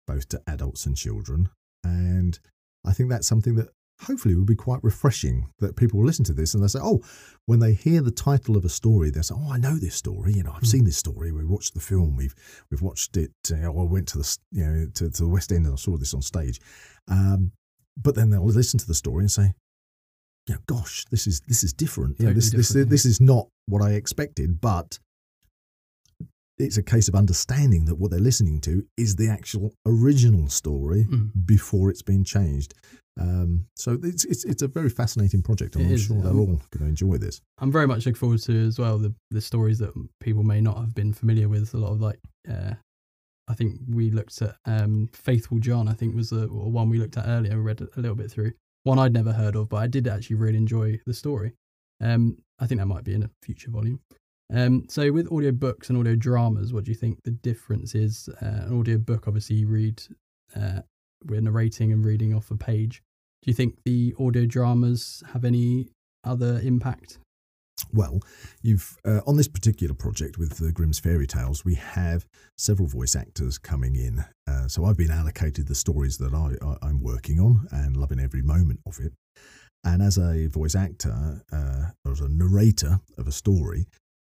both 0.06 0.28
to 0.28 0.40
adults 0.46 0.86
and 0.86 0.96
children. 0.96 1.48
And 1.84 2.38
I 2.84 2.92
think 2.92 3.10
that's 3.10 3.26
something 3.26 3.54
that 3.56 3.68
hopefully 4.02 4.34
will 4.34 4.44
be 4.44 4.56
quite 4.56 4.82
refreshing 4.82 5.46
that 5.60 5.76
people 5.76 6.00
will 6.00 6.06
listen 6.06 6.24
to 6.24 6.32
this 6.32 6.54
and 6.54 6.62
they 6.62 6.68
say, 6.68 6.80
oh, 6.82 7.00
when 7.46 7.60
they 7.60 7.72
hear 7.72 8.02
the 8.02 8.10
title 8.10 8.56
of 8.56 8.64
a 8.64 8.68
story, 8.68 9.10
they 9.10 9.22
say, 9.22 9.34
oh, 9.36 9.52
I 9.52 9.58
know 9.58 9.76
this 9.76 9.94
story. 9.94 10.32
You 10.32 10.42
know, 10.42 10.52
I've 10.52 10.62
mm. 10.62 10.66
seen 10.66 10.84
this 10.84 10.96
story. 10.96 11.32
We 11.32 11.44
watched 11.44 11.74
the 11.74 11.80
film. 11.80 12.16
We've 12.16 12.34
we've 12.70 12.82
watched 12.82 13.16
it. 13.16 13.32
Uh, 13.50 13.66
I 13.66 13.84
went 13.84 14.08
to 14.08 14.18
the 14.18 14.38
you 14.50 14.64
know 14.64 14.86
to, 14.94 15.10
to, 15.10 15.22
the 15.22 15.28
West 15.28 15.52
End 15.52 15.66
and 15.66 15.74
I 15.74 15.76
saw 15.76 15.96
this 15.96 16.14
on 16.14 16.22
stage. 16.22 16.60
Um, 17.08 17.52
but 17.96 18.14
then 18.14 18.30
they'll 18.30 18.44
listen 18.44 18.78
to 18.80 18.86
the 18.86 18.94
story 18.94 19.22
and 19.22 19.30
say, 19.30 19.52
you 20.48 20.54
know, 20.54 20.60
gosh, 20.66 21.04
this 21.10 21.26
is 21.26 21.40
this 21.46 21.62
is 21.62 21.72
different. 21.72 22.18
Totally 22.18 22.34
this, 22.34 22.50
different, 22.50 22.66
this, 22.66 22.76
yeah. 22.76 22.84
this 22.84 23.04
is 23.04 23.20
not 23.20 23.48
what 23.66 23.82
I 23.82 23.92
expected, 23.92 24.60
but 24.60 24.98
it's 26.62 26.76
a 26.76 26.82
case 26.82 27.08
of 27.08 27.14
understanding 27.14 27.84
that 27.86 27.96
what 27.96 28.10
they're 28.10 28.20
listening 28.20 28.60
to 28.62 28.84
is 28.96 29.16
the 29.16 29.28
actual 29.28 29.74
original 29.86 30.48
story 30.48 31.06
mm. 31.10 31.30
before 31.44 31.90
it's 31.90 32.02
been 32.02 32.24
changed. 32.24 32.74
Um, 33.20 33.66
so 33.76 33.98
it's, 34.02 34.24
it's 34.24 34.44
it's 34.44 34.62
a 34.62 34.68
very 34.68 34.88
fascinating 34.88 35.42
project, 35.42 35.76
and 35.76 35.84
it 35.84 35.88
I'm 35.88 35.94
is, 35.94 36.04
sure 36.04 36.22
they're 36.22 36.32
all 36.32 36.46
going 36.46 36.80
to 36.80 36.84
enjoy 36.86 37.18
this. 37.18 37.42
I'm 37.58 37.70
very 37.70 37.86
much 37.86 38.06
looking 38.06 38.14
forward 38.14 38.40
to 38.42 38.66
as 38.66 38.78
well 38.78 38.98
the 38.98 39.14
the 39.30 39.40
stories 39.40 39.78
that 39.80 39.92
people 40.20 40.42
may 40.42 40.60
not 40.60 40.78
have 40.78 40.94
been 40.94 41.12
familiar 41.12 41.48
with. 41.48 41.74
A 41.74 41.76
lot 41.76 41.92
of 41.92 42.00
like, 42.00 42.18
uh, 42.50 42.74
I 43.48 43.54
think 43.54 43.80
we 43.86 44.10
looked 44.10 44.40
at 44.40 44.56
um, 44.64 45.10
Faithful 45.12 45.58
John. 45.58 45.88
I 45.88 45.92
think 45.92 46.14
was 46.14 46.30
the 46.30 46.46
one 46.46 46.88
we 46.88 46.98
looked 46.98 47.18
at 47.18 47.28
earlier. 47.28 47.56
We 47.56 47.62
read 47.62 47.82
a 47.82 48.00
little 48.00 48.16
bit 48.16 48.30
through 48.30 48.52
one 48.84 48.98
I'd 48.98 49.12
never 49.12 49.32
heard 49.32 49.56
of, 49.56 49.68
but 49.68 49.76
I 49.76 49.86
did 49.86 50.08
actually 50.08 50.36
really 50.36 50.56
enjoy 50.56 50.98
the 51.06 51.14
story. 51.14 51.52
Um, 52.00 52.38
I 52.58 52.66
think 52.66 52.80
that 52.80 52.86
might 52.86 53.04
be 53.04 53.14
in 53.14 53.22
a 53.22 53.30
future 53.42 53.70
volume. 53.70 54.00
Um, 54.52 54.84
so 54.88 55.10
with 55.12 55.32
audio 55.32 55.50
books 55.50 55.88
and 55.88 55.98
audio 55.98 56.14
dramas, 56.14 56.72
what 56.72 56.84
do 56.84 56.90
you 56.90 56.96
think 56.96 57.22
the 57.22 57.30
difference 57.30 57.94
is? 57.94 58.28
Uh, 58.42 58.66
an 58.66 58.78
audio 58.78 58.98
book, 58.98 59.26
obviously, 59.26 59.56
you 59.56 59.66
read, 59.66 60.02
uh, 60.54 60.80
we're 61.24 61.40
narrating 61.40 61.90
and 61.90 62.04
reading 62.04 62.34
off 62.34 62.50
a 62.50 62.56
page. 62.56 63.02
Do 63.42 63.50
you 63.50 63.54
think 63.54 63.78
the 63.84 64.14
audio 64.20 64.44
dramas 64.44 65.22
have 65.32 65.44
any 65.44 65.88
other 66.22 66.60
impact? 66.62 67.18
Well, 67.92 68.20
you've 68.62 68.96
uh, 69.04 69.20
on 69.26 69.36
this 69.36 69.48
particular 69.48 69.94
project 69.94 70.38
with 70.38 70.58
the 70.58 70.70
Grimm's 70.70 70.98
Fairy 70.98 71.26
Tales, 71.26 71.64
we 71.64 71.74
have 71.74 72.26
several 72.56 72.86
voice 72.86 73.16
actors 73.16 73.58
coming 73.58 73.96
in. 73.96 74.24
Uh, 74.46 74.68
so 74.68 74.84
I've 74.84 74.96
been 74.96 75.10
allocated 75.10 75.66
the 75.66 75.74
stories 75.74 76.18
that 76.18 76.32
I, 76.34 76.86
am 76.86 77.02
working 77.02 77.40
on 77.40 77.66
and 77.70 77.96
loving 77.96 78.20
every 78.20 78.42
moment 78.42 78.80
of 78.86 79.00
it. 79.00 79.12
And 79.84 80.00
as 80.00 80.16
a 80.16 80.46
voice 80.46 80.76
actor, 80.76 81.42
uh, 81.52 82.10
as 82.10 82.20
a 82.20 82.28
narrator 82.28 83.00
of 83.18 83.26
a 83.26 83.32
story, 83.32 83.86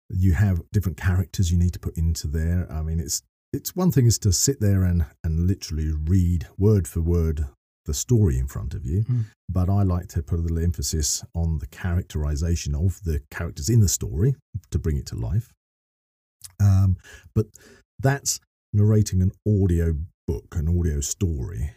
you 0.10 0.34
have 0.34 0.62
different 0.72 0.98
characters 0.98 1.52
you 1.52 1.58
need 1.58 1.74
to 1.74 1.80
put 1.80 1.98
into 1.98 2.28
there. 2.28 2.68
I 2.72 2.82
mean, 2.82 3.00
it's 3.00 3.22
it's 3.54 3.76
one 3.76 3.92
thing 3.92 4.06
is 4.06 4.20
to 4.20 4.32
sit 4.32 4.60
there 4.60 4.84
and 4.84 5.06
and 5.24 5.48
literally 5.48 5.92
read 5.92 6.48
word 6.58 6.88
for 6.88 7.02
word 7.02 7.46
the 7.86 7.94
story 7.94 8.38
in 8.38 8.48
front 8.48 8.74
of 8.74 8.86
you, 8.86 9.04
mm. 9.04 9.26
but 9.50 9.70
I 9.70 9.84
like 9.84 10.08
to 10.10 10.22
put 10.22 10.40
a 10.40 10.42
little 10.42 10.60
emphasis 10.60 11.24
on 11.34 11.60
the 11.60 11.68
characterization 11.68 12.76
of 12.76 13.02
the 13.06 13.22
characters 13.32 13.70
in 13.70 13.80
the 13.80 13.88
story 13.88 14.36
to 14.72 14.78
bring 14.78 14.98
it 14.98 15.06
to 15.08 15.16
life. 15.16 15.54
Um, 16.60 16.98
but 17.34 17.46
that's 18.00 18.42
narrating 18.74 19.22
an 19.22 19.32
audio 19.48 19.96
book, 20.28 20.56
an 20.56 20.68
audio 20.68 21.00
story. 21.00 21.72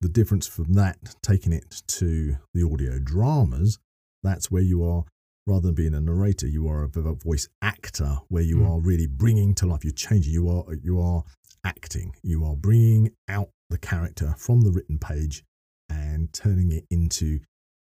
The 0.00 0.08
difference 0.08 0.46
from 0.46 0.74
that, 0.74 0.98
taking 1.22 1.52
it 1.52 1.82
to 1.88 2.36
the 2.52 2.62
audio 2.70 2.98
dramas, 3.02 3.78
that's 4.22 4.50
where 4.50 4.62
you 4.62 4.84
are 4.84 5.04
rather 5.48 5.68
than 5.68 5.74
being 5.74 5.94
a 5.94 6.00
narrator, 6.00 6.46
you 6.46 6.68
are 6.68 6.84
a, 6.84 7.14
voice 7.14 7.48
actor 7.62 8.18
where 8.28 8.42
you 8.42 8.58
mm. 8.58 8.70
are 8.70 8.78
really 8.78 9.06
bringing 9.06 9.54
to 9.54 9.66
life. 9.66 9.82
You're 9.82 9.92
changing. 9.92 10.32
You 10.32 10.48
are 10.50 10.74
you 10.74 11.00
are 11.00 11.24
acting. 11.64 12.14
You 12.22 12.44
are 12.44 12.54
bringing 12.54 13.12
out 13.28 13.48
the 13.70 13.78
character 13.78 14.34
from 14.36 14.60
the 14.60 14.70
written 14.70 14.98
page 14.98 15.42
and 15.88 16.32
turning 16.32 16.70
it 16.70 16.84
into 16.90 17.40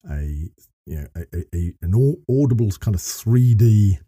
a 0.08 0.48
you 0.86 0.96
know 0.96 1.06
a, 1.16 1.44
a, 1.54 1.72
an 1.82 2.20
audible 2.30 2.70
kind 2.78 2.94
of 2.94 3.00
3D 3.00 3.98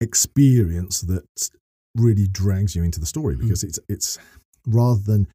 experience 0.00 1.00
that 1.02 1.50
really 1.96 2.28
drags 2.28 2.76
you 2.76 2.84
into 2.84 3.00
the 3.00 3.06
story 3.06 3.34
mm. 3.34 3.40
because 3.40 3.64
mm. 3.64 3.68
it's 3.68 3.78
it's 3.88 4.18
rather 4.66 5.00
than 5.00 5.26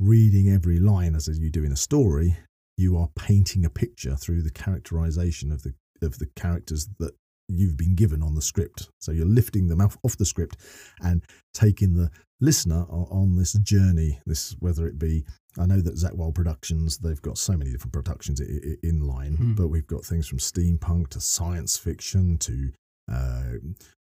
reading 0.00 0.50
every 0.50 0.78
line 0.78 1.14
as 1.14 1.28
you 1.38 1.50
do 1.50 1.64
in 1.64 1.72
a 1.72 1.76
story 1.76 2.36
you 2.76 2.96
are 2.96 3.08
painting 3.16 3.64
a 3.64 3.70
picture 3.70 4.16
through 4.16 4.42
the 4.42 4.50
characterization 4.50 5.50
of 5.50 5.62
the 5.62 5.74
of 6.02 6.18
the 6.18 6.28
characters 6.36 6.88
that 6.98 7.12
you've 7.48 7.76
been 7.76 7.94
given 7.94 8.22
on 8.22 8.34
the 8.34 8.42
script. 8.42 8.90
So 9.00 9.12
you're 9.12 9.26
lifting 9.26 9.68
them 9.68 9.80
off, 9.80 9.96
off 10.02 10.16
the 10.16 10.26
script 10.26 10.56
and 11.00 11.22
taking 11.54 11.94
the 11.94 12.10
listener 12.40 12.84
on 12.88 13.36
this 13.36 13.54
journey. 13.54 14.20
This 14.26 14.54
whether 14.60 14.86
it 14.86 14.98
be 14.98 15.24
I 15.58 15.66
know 15.66 15.80
that 15.80 15.98
Zak 15.98 16.14
Wylde 16.14 16.34
Productions 16.34 16.98
they've 16.98 17.22
got 17.22 17.38
so 17.38 17.54
many 17.56 17.72
different 17.72 17.92
productions 17.92 18.40
in 18.40 19.00
line, 19.00 19.36
mm. 19.36 19.56
but 19.56 19.68
we've 19.68 19.86
got 19.86 20.04
things 20.04 20.28
from 20.28 20.38
steampunk 20.38 21.08
to 21.10 21.20
science 21.20 21.76
fiction 21.76 22.36
to 22.38 22.70
uh, 23.10 23.42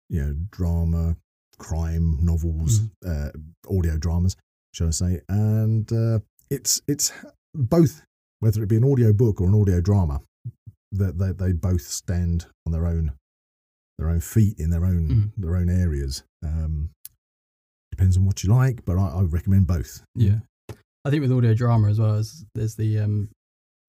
you 0.10 0.22
know 0.22 0.36
drama, 0.52 1.18
crime 1.58 2.18
novels, 2.22 2.80
mm. 2.80 2.92
uh, 3.06 3.32
audio 3.76 3.98
dramas, 3.98 4.38
shall 4.74 4.88
I 4.88 4.92
say? 4.92 5.22
And 5.28 5.92
uh, 5.92 6.20
it's 6.50 6.82
it's 6.88 7.12
both 7.54 8.04
whether 8.40 8.62
it 8.64 8.70
be 8.70 8.78
an 8.78 8.90
audio 8.90 9.12
book 9.14 9.42
or 9.42 9.48
an 9.48 9.60
audio 9.60 9.82
drama 9.82 10.22
that 10.94 11.18
they, 11.18 11.32
they 11.32 11.52
both 11.52 11.82
stand 11.82 12.46
on 12.66 12.72
their 12.72 12.86
own 12.86 13.14
their 13.98 14.10
own 14.10 14.20
feet 14.20 14.60
in 14.60 14.70
their 14.70 14.86
own 14.86 15.08
mm. 15.08 15.32
their 15.38 15.56
own 15.56 15.70
areas. 15.70 16.24
Um, 16.44 16.90
depends 17.92 18.18
on 18.18 18.26
what 18.26 18.44
you 18.44 18.54
like, 18.54 18.86
but 18.86 18.98
I, 18.98 19.20
I, 19.20 19.22
recommend 19.22 19.68
both. 19.68 20.02
Yeah, 20.16 20.40
I 21.06 21.10
think 21.10 21.22
with 21.22 21.32
audio 21.32 21.54
drama 21.54 21.90
as 21.90 22.00
well 22.00 22.16
as 22.16 22.46
there's 22.56 22.76
the 22.76 23.00
um, 23.00 23.30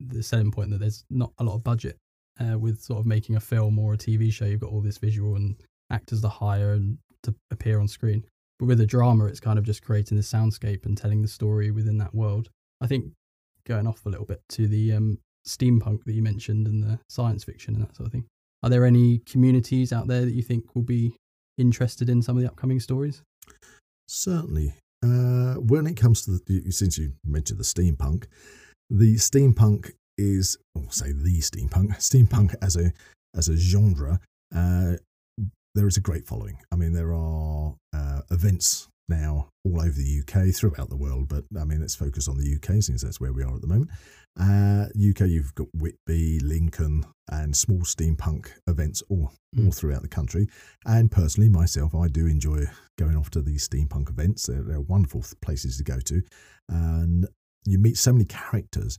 the 0.00 0.22
selling 0.22 0.50
point 0.50 0.70
that 0.70 0.80
there's 0.80 1.04
not 1.10 1.32
a 1.38 1.44
lot 1.44 1.54
of 1.54 1.64
budget 1.64 1.96
uh, 2.40 2.58
with 2.58 2.80
sort 2.80 3.00
of 3.00 3.06
making 3.06 3.36
a 3.36 3.40
film 3.40 3.78
or 3.78 3.94
a 3.94 3.98
TV 3.98 4.32
show. 4.32 4.44
You've 4.44 4.60
got 4.60 4.70
all 4.70 4.82
this 4.82 4.98
visual 4.98 5.36
and 5.36 5.56
actors 5.90 6.20
to 6.22 6.28
hire 6.28 6.72
and 6.72 6.98
to 7.22 7.34
appear 7.50 7.80
on 7.80 7.88
screen. 7.88 8.24
But 8.58 8.66
with 8.66 8.80
a 8.80 8.86
drama, 8.86 9.26
it's 9.26 9.40
kind 9.40 9.58
of 9.58 9.64
just 9.64 9.82
creating 9.82 10.16
the 10.16 10.22
soundscape 10.22 10.86
and 10.86 10.96
telling 10.96 11.22
the 11.22 11.28
story 11.28 11.70
within 11.70 11.98
that 11.98 12.14
world. 12.14 12.50
I 12.80 12.86
think 12.86 13.12
going 13.66 13.86
off 13.86 14.04
a 14.06 14.10
little 14.10 14.26
bit 14.26 14.42
to 14.50 14.68
the 14.68 14.92
um, 14.92 15.18
steampunk 15.46 16.04
that 16.04 16.14
you 16.14 16.22
mentioned 16.22 16.66
and 16.66 16.82
the 16.82 16.98
science 17.08 17.44
fiction 17.44 17.74
and 17.74 17.84
that 17.84 17.96
sort 17.96 18.06
of 18.06 18.12
thing. 18.12 18.26
Are 18.62 18.70
there 18.70 18.84
any 18.84 19.18
communities 19.18 19.92
out 19.92 20.08
there 20.08 20.24
that 20.24 20.32
you 20.32 20.42
think 20.42 20.74
will 20.74 20.82
be 20.82 21.16
interested 21.58 22.08
in 22.08 22.22
some 22.22 22.36
of 22.36 22.42
the 22.42 22.48
upcoming 22.48 22.80
stories? 22.80 23.22
Certainly. 24.08 24.74
Uh, 25.04 25.54
when 25.56 25.86
it 25.86 25.96
comes 25.96 26.24
to 26.24 26.40
the, 26.46 26.70
since 26.70 26.96
you 26.96 27.12
mentioned 27.26 27.60
the 27.60 27.64
steampunk, 27.64 28.24
the 28.88 29.16
steampunk 29.16 29.90
is, 30.16 30.56
or 30.74 30.90
say 30.90 31.12
the 31.12 31.40
steampunk, 31.40 31.96
steampunk 31.98 32.54
as 32.62 32.76
a 32.76 32.92
as 33.36 33.48
a 33.48 33.56
genre, 33.56 34.20
uh, 34.54 34.92
there 35.74 35.88
is 35.88 35.96
a 35.96 36.00
great 36.00 36.26
following. 36.26 36.58
I 36.72 36.76
mean, 36.76 36.92
there 36.92 37.12
are 37.12 37.74
uh, 37.92 38.20
events 38.30 38.88
now 39.08 39.48
all 39.64 39.80
over 39.80 39.90
the 39.90 40.20
UK, 40.20 40.54
throughout 40.54 40.88
the 40.88 40.96
world, 40.96 41.28
but 41.28 41.44
I 41.58 41.64
mean, 41.64 41.80
let's 41.80 41.94
focus 41.94 42.28
on 42.28 42.36
the 42.36 42.56
UK 42.56 42.82
since 42.82 43.02
that's 43.02 43.20
where 43.20 43.32
we 43.32 43.42
are 43.42 43.54
at 43.54 43.60
the 43.60 43.66
moment. 43.66 43.90
Uh, 44.38 44.86
UK, 44.96 45.28
you've 45.28 45.54
got 45.54 45.68
Whitby, 45.74 46.40
Lincoln, 46.40 47.04
and 47.30 47.56
small 47.56 47.80
steampunk 47.80 48.48
events 48.66 49.02
all, 49.08 49.32
mm. 49.56 49.66
all 49.66 49.72
throughout 49.72 50.02
the 50.02 50.08
country. 50.08 50.48
And 50.84 51.10
personally, 51.10 51.48
myself, 51.48 51.94
I 51.94 52.08
do 52.08 52.26
enjoy 52.26 52.64
going 52.98 53.16
off 53.16 53.30
to 53.30 53.42
these 53.42 53.68
steampunk 53.68 54.10
events. 54.10 54.46
They're, 54.46 54.62
they're 54.62 54.80
wonderful 54.80 55.24
places 55.40 55.76
to 55.78 55.84
go 55.84 56.00
to. 56.00 56.22
And 56.68 57.26
you 57.64 57.78
meet 57.78 57.96
so 57.96 58.12
many 58.12 58.24
characters. 58.24 58.98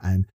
And 0.00 0.26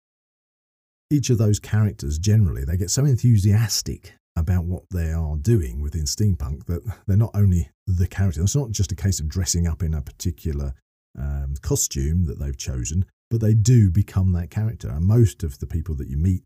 each 1.11 1.31
of 1.31 1.39
those 1.39 1.59
characters, 1.59 2.19
generally, 2.19 2.65
they 2.65 2.77
get 2.77 2.91
so 2.91 3.05
enthusiastic 3.05 4.15
about 4.39 4.65
what 4.65 4.85
they 4.91 5.13
are 5.13 5.37
doing 5.37 5.81
within 5.81 6.05
steampunk 6.05 6.67
that 6.67 6.83
they're 7.07 7.17
not 7.17 7.35
only 7.35 7.71
the 7.87 8.07
character. 8.07 8.43
It's 8.43 8.57
not 8.57 8.71
just 8.71 8.93
a 8.93 8.97
case 8.97 9.21
of 9.21 9.29
dressing 9.29 9.67
up 9.67 9.83
in 9.83 9.95
a 9.95 10.03
particular 10.03 10.75
um, 11.19 11.55
costume 11.63 12.27
that 12.27 12.39
they've 12.39 12.57
chosen, 12.57 13.05
but 13.31 13.41
they 13.41 13.55
do 13.55 13.91
become 13.91 14.33
that 14.33 14.51
character. 14.51 14.89
And 14.89 15.05
most 15.05 15.43
of 15.43 15.59
the 15.59 15.67
people 15.67 15.95
that 15.97 16.09
you 16.09 16.17
meet 16.17 16.43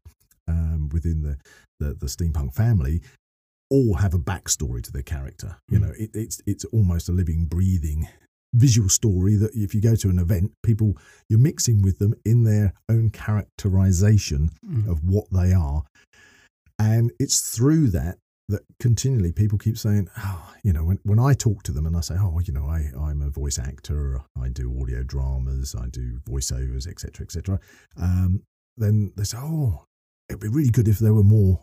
um, 0.49 0.89
within 0.93 1.23
the, 1.23 1.39
the, 1.79 1.95
the 1.95 2.07
steampunk 2.07 2.55
family 2.55 3.03
all 3.71 3.95
have 3.95 4.15
a 4.15 4.19
backstory 4.19 4.83
to 4.83 4.93
their 4.93 5.03
character. 5.03 5.57
You 5.69 5.79
hmm. 5.79 5.85
know, 5.85 5.93
it, 5.99 6.11
it's 6.15 6.43
it's 6.47 6.65
almost 6.67 7.09
a 7.09 7.13
living, 7.13 7.47
breathing 7.47 8.09
visual 8.55 8.89
story 8.89 9.35
that 9.37 9.55
if 9.55 9.75
you 9.75 9.81
go 9.81 9.95
to 9.97 10.11
an 10.11 10.19
event, 10.19 10.53
people 10.63 10.97
you're 11.29 11.39
mixing 11.39 11.83
with 11.83 11.99
them 11.99 12.15
in 12.25 12.45
their 12.45 12.75
own 12.91 13.11
characterization 13.11 14.51
mm. 14.65 14.89
of 14.91 15.03
what 15.05 15.25
they 15.31 15.53
are, 15.53 15.85
and 16.83 17.13
it's 17.19 17.55
through 17.55 17.89
that 17.89 18.19
that 18.49 18.63
continually 18.81 19.33
people 19.33 19.57
keep 19.57 19.79
saying, 19.79 20.09
oh, 20.19 20.53
you 20.63 20.73
know, 20.73 20.85
when, 20.85 20.99
when 21.05 21.19
I 21.19 21.33
talk 21.33 21.63
to 21.63 21.73
them 21.73 21.87
and 21.87 21.97
I 21.97 22.01
say, 22.01 22.17
oh, 22.19 22.41
you 22.45 22.53
know, 22.53 22.67
I, 22.67 22.91
I'm 22.99 23.23
a 23.23 23.31
voice 23.31 23.59
actor, 23.59 24.21
I 24.41 24.49
do 24.49 24.79
audio 24.81 25.03
dramas, 25.03 25.75
I 25.79 25.87
do 25.87 26.19
voiceovers, 26.29 26.87
etc., 26.87 27.25
etc., 27.25 27.61
um, 28.01 28.43
then 28.77 29.13
they 29.17 29.25
say, 29.25 29.39
oh, 29.41 29.85
it'd 30.29 30.41
be 30.41 30.49
really 30.49 30.71
good 30.71 30.89
if 30.89 30.99
there 30.99 31.15
were 31.15 31.23
more, 31.23 31.63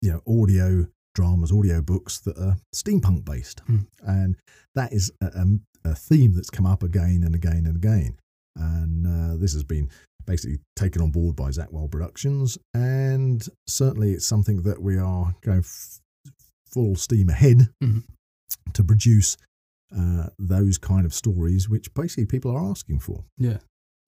you 0.00 0.12
know, 0.12 0.22
audio 0.42 0.86
dramas, 1.14 1.52
audio 1.52 1.80
books 1.80 2.18
that 2.20 2.38
are 2.38 2.56
steampunk 2.74 3.24
based. 3.24 3.62
Mm. 3.66 3.86
And 4.02 4.36
that 4.74 4.92
is 4.92 5.12
a, 5.20 5.46
a, 5.84 5.94
theme 5.94 6.34
that's 6.34 6.50
come 6.50 6.66
up 6.66 6.82
again 6.82 7.22
and 7.24 7.34
again 7.34 7.66
and 7.66 7.76
again. 7.76 8.18
and 8.56 9.06
uh, 9.06 9.36
this 9.36 9.52
has 9.52 9.62
been 9.64 9.90
basically 10.26 10.58
taken 10.76 11.02
on 11.02 11.10
board 11.10 11.36
by 11.36 11.50
Zak 11.50 11.70
Wylde 11.72 11.90
Productions, 11.92 12.58
and 12.74 13.46
certainly 13.68 14.12
it's 14.12 14.26
something 14.26 14.62
that 14.62 14.80
we 14.82 14.96
are 14.98 15.34
going 15.42 15.60
f- 15.60 16.00
full 16.72 16.96
steam 16.96 17.28
ahead 17.28 17.68
Mhm. 17.82 18.04
to 18.72 18.84
produce 18.84 19.36
uh, 19.96 20.28
those 20.40 20.76
kind 20.76 21.06
of 21.06 21.14
stories, 21.14 21.68
which 21.68 21.92
basically 21.94 22.26
people 22.26 22.50
are 22.50 22.64
asking 22.68 22.98
for. 22.98 23.24
Yeah, 23.38 23.58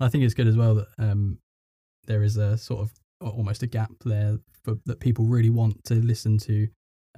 I 0.00 0.08
think 0.08 0.24
it's 0.24 0.34
good 0.34 0.48
as 0.48 0.56
well 0.56 0.74
that 0.76 0.88
um, 0.98 1.38
there 2.06 2.24
is 2.24 2.36
a 2.36 2.58
sort 2.58 2.80
of 2.80 2.92
almost 3.20 3.62
a 3.62 3.66
gap 3.68 3.92
there 4.04 4.38
for 4.64 4.78
that 4.86 4.98
people 5.00 5.26
really 5.26 5.50
want 5.50 5.84
to 5.84 5.94
listen 5.94 6.38
to 6.38 6.68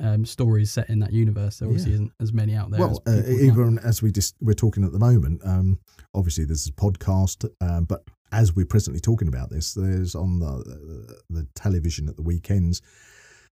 um, 0.00 0.24
stories 0.26 0.70
set 0.70 0.88
in 0.90 0.98
that 1.00 1.12
universe. 1.12 1.58
There 1.58 1.66
obviously 1.68 1.92
Yeah. 1.92 1.96
isn't 1.96 2.12
as 2.20 2.32
many 2.32 2.54
out 2.54 2.70
there. 2.70 2.78
well, 2.80 3.02
as 3.06 3.18
uh, 3.20 3.22
people 3.22 3.32
would 3.32 3.40
like. 3.40 3.52
even 3.52 3.78
as 3.80 4.02
we 4.02 4.12
just 4.12 4.36
we're 4.40 4.52
talking 4.52 4.84
at 4.84 4.92
the 4.92 4.98
moment, 4.98 5.40
um, 5.44 5.78
obviously 6.14 6.44
there's 6.44 6.66
a 6.68 6.72
podcast, 6.72 7.48
um, 7.62 7.84
but 7.84 8.04
as 8.32 8.54
we're 8.54 8.66
presently 8.66 9.00
talking 9.00 9.28
about 9.28 9.50
this, 9.50 9.74
there's 9.74 10.14
on 10.14 10.38
the 10.40 11.20
the 11.30 11.46
television 11.54 12.08
at 12.08 12.16
the 12.16 12.22
weekends. 12.22 12.82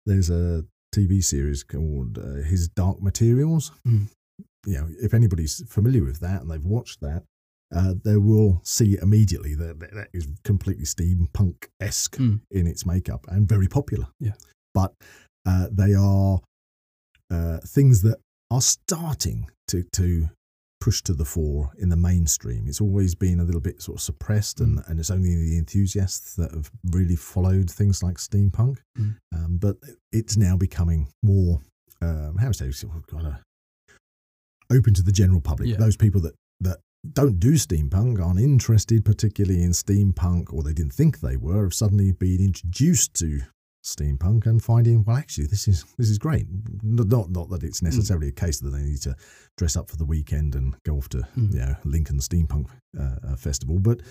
There's 0.05 0.29
a 0.29 0.65
TV 0.95 1.23
series 1.23 1.63
called 1.63 2.17
uh, 2.17 2.43
His 2.43 2.67
Dark 2.67 3.01
Materials. 3.01 3.71
Mm. 3.87 4.07
You 4.65 4.73
know, 4.77 4.87
if 5.01 5.13
anybody's 5.13 5.63
familiar 5.69 6.03
with 6.03 6.19
that 6.19 6.41
and 6.41 6.51
they've 6.51 6.63
watched 6.63 7.01
that, 7.01 7.23
uh, 7.75 7.93
they 8.03 8.17
will 8.17 8.59
see 8.63 8.97
immediately 9.01 9.55
that 9.55 9.79
that 9.79 9.93
that 9.93 10.09
is 10.13 10.27
completely 10.43 10.85
steampunk 10.85 11.67
esque 11.79 12.17
Mm. 12.17 12.41
in 12.51 12.67
its 12.67 12.85
makeup 12.85 13.25
and 13.29 13.47
very 13.47 13.67
popular. 13.67 14.07
Yeah. 14.19 14.33
but 14.73 14.93
uh, 15.45 15.67
they 15.71 15.93
are 15.95 16.39
uh, 17.29 17.57
things 17.65 18.01
that 18.03 18.17
are 18.51 18.61
starting 18.61 19.49
to 19.67 19.83
to 19.93 20.29
push 20.81 21.01
to 21.03 21.13
the 21.13 21.23
fore 21.23 21.71
in 21.77 21.88
the 21.89 21.95
mainstream. 21.95 22.67
It's 22.67 22.81
always 22.81 23.15
been 23.15 23.39
a 23.39 23.43
little 23.43 23.61
bit 23.61 23.81
sort 23.81 24.00
of 24.00 24.01
suppressed, 24.01 24.59
and, 24.59 24.81
and 24.88 25.00
it's 25.00 25.11
only 25.11 25.33
the 25.35 25.57
enthusiasts 25.57 26.35
that 26.35 26.51
have 26.51 26.69
really 26.91 27.15
followed 27.15 27.69
things 27.69 28.03
like 28.03 28.17
steampunk. 28.17 28.79
Mm. 29.00 29.15
Um, 29.33 29.57
but 29.57 29.77
it's 30.11 30.35
now 30.35 30.57
becoming 30.57 31.07
more, 31.23 31.61
um, 32.01 32.38
how 32.38 32.51
to 32.51 32.73
say, 32.73 32.88
kind 33.07 33.27
of 33.27 33.35
open 34.75 34.93
to 34.95 35.03
the 35.03 35.11
general 35.11 35.39
public. 35.39 35.69
Yeah. 35.69 35.77
Those 35.77 35.95
people 35.95 36.19
that 36.21 36.33
that 36.59 36.79
don't 37.13 37.39
do 37.39 37.53
steampunk, 37.53 38.21
aren't 38.23 38.39
interested 38.39 39.05
particularly 39.05 39.63
in 39.63 39.71
steampunk, 39.71 40.53
or 40.53 40.63
they 40.63 40.73
didn't 40.73 40.93
think 40.93 41.19
they 41.19 41.38
were, 41.38 41.63
have 41.63 41.73
suddenly 41.73 42.11
been 42.11 42.39
introduced 42.39 43.13
to 43.15 43.41
steampunk 43.83 44.45
and 44.45 44.63
finding, 44.63 45.03
well, 45.03 45.17
actually, 45.17 45.47
this 45.47 45.67
is 45.67 45.85
this 45.97 46.09
is 46.09 46.17
great. 46.17 46.45
Not 46.83 47.07
not, 47.07 47.29
not 47.31 47.50
that 47.50 47.63
it's 47.63 47.81
necessarily 47.81 48.27
a 48.27 48.31
case 48.31 48.59
that 48.59 48.69
they 48.69 48.83
need 48.83 49.01
to 49.03 49.15
dress 49.57 49.75
up 49.75 49.89
for 49.89 49.97
the 49.97 50.05
weekend 50.05 50.55
and 50.55 50.75
go 50.85 50.97
off 50.97 51.09
to 51.09 51.19
Mm. 51.38 51.53
you 51.53 51.59
know 51.59 51.75
Lincoln 51.85 52.17
Steampunk 52.19 52.67
uh, 53.00 53.15
uh, 53.27 53.35
Festival, 53.35 53.79
but 53.79 54.01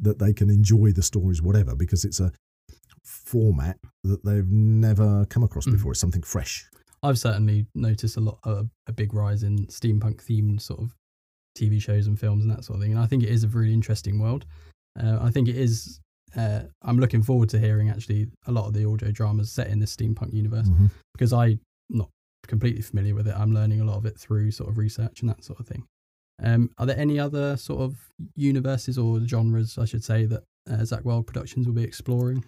that 0.00 0.18
they 0.18 0.32
can 0.32 0.50
enjoy 0.50 0.92
the 0.92 1.02
stories, 1.02 1.40
whatever, 1.40 1.74
because 1.76 2.04
it's 2.04 2.20
a 2.20 2.32
format 3.02 3.76
that 4.02 4.24
they've 4.24 4.50
never 4.50 5.24
come 5.26 5.42
across 5.42 5.66
Mm. 5.66 5.72
before. 5.72 5.92
It's 5.92 6.00
something 6.00 6.22
fresh. 6.22 6.68
I've 7.02 7.18
certainly 7.18 7.66
noticed 7.74 8.16
a 8.16 8.20
lot 8.20 8.38
a, 8.44 8.64
a 8.86 8.92
big 8.92 9.12
rise 9.14 9.42
in 9.42 9.66
steampunk 9.66 10.22
themed 10.24 10.60
sort 10.60 10.80
of 10.80 10.94
TV 11.56 11.80
shows 11.80 12.06
and 12.06 12.18
films 12.18 12.44
and 12.44 12.50
that 12.50 12.64
sort 12.64 12.76
of 12.78 12.82
thing. 12.82 12.92
And 12.92 13.00
I 13.00 13.06
think 13.06 13.22
it 13.22 13.28
is 13.28 13.44
a 13.44 13.48
really 13.48 13.74
interesting 13.74 14.18
world. 14.18 14.46
Uh, 14.98 15.18
I 15.20 15.30
think 15.30 15.48
it 15.48 15.56
is. 15.56 16.00
Uh, 16.36 16.64
I'm 16.82 16.98
looking 16.98 17.22
forward 17.22 17.48
to 17.50 17.58
hearing 17.58 17.90
actually 17.90 18.28
a 18.46 18.52
lot 18.52 18.66
of 18.66 18.74
the 18.74 18.84
audio 18.86 19.10
dramas 19.10 19.50
set 19.52 19.68
in 19.68 19.78
this 19.78 19.94
steampunk 19.94 20.32
universe 20.32 20.68
Mhm. 20.68 20.90
because 21.14 21.32
I'm 21.32 21.60
not 21.88 22.10
completely 22.46 22.82
familiar 22.82 23.14
with 23.14 23.28
it. 23.28 23.34
I'm 23.36 23.52
learning 23.54 23.80
a 23.80 23.84
lot 23.84 23.96
of 23.96 24.06
it 24.06 24.18
through 24.18 24.50
sort 24.50 24.68
of 24.70 24.76
research 24.78 25.20
and 25.20 25.30
that 25.30 25.44
sort 25.44 25.60
of 25.60 25.66
thing. 25.66 25.84
Um, 26.42 26.70
are 26.78 26.86
there 26.86 26.98
any 26.98 27.18
other 27.20 27.56
sort 27.56 27.80
of 27.82 28.10
universes 28.34 28.98
or 28.98 29.20
genres, 29.26 29.78
I 29.78 29.84
should 29.84 30.02
say, 30.04 30.26
that 30.26 30.42
uh, 30.68 30.84
Zak 30.84 31.04
Wylde 31.04 31.26
Productions 31.26 31.66
will 31.66 31.74
be 31.74 31.84
exploring? 31.84 32.44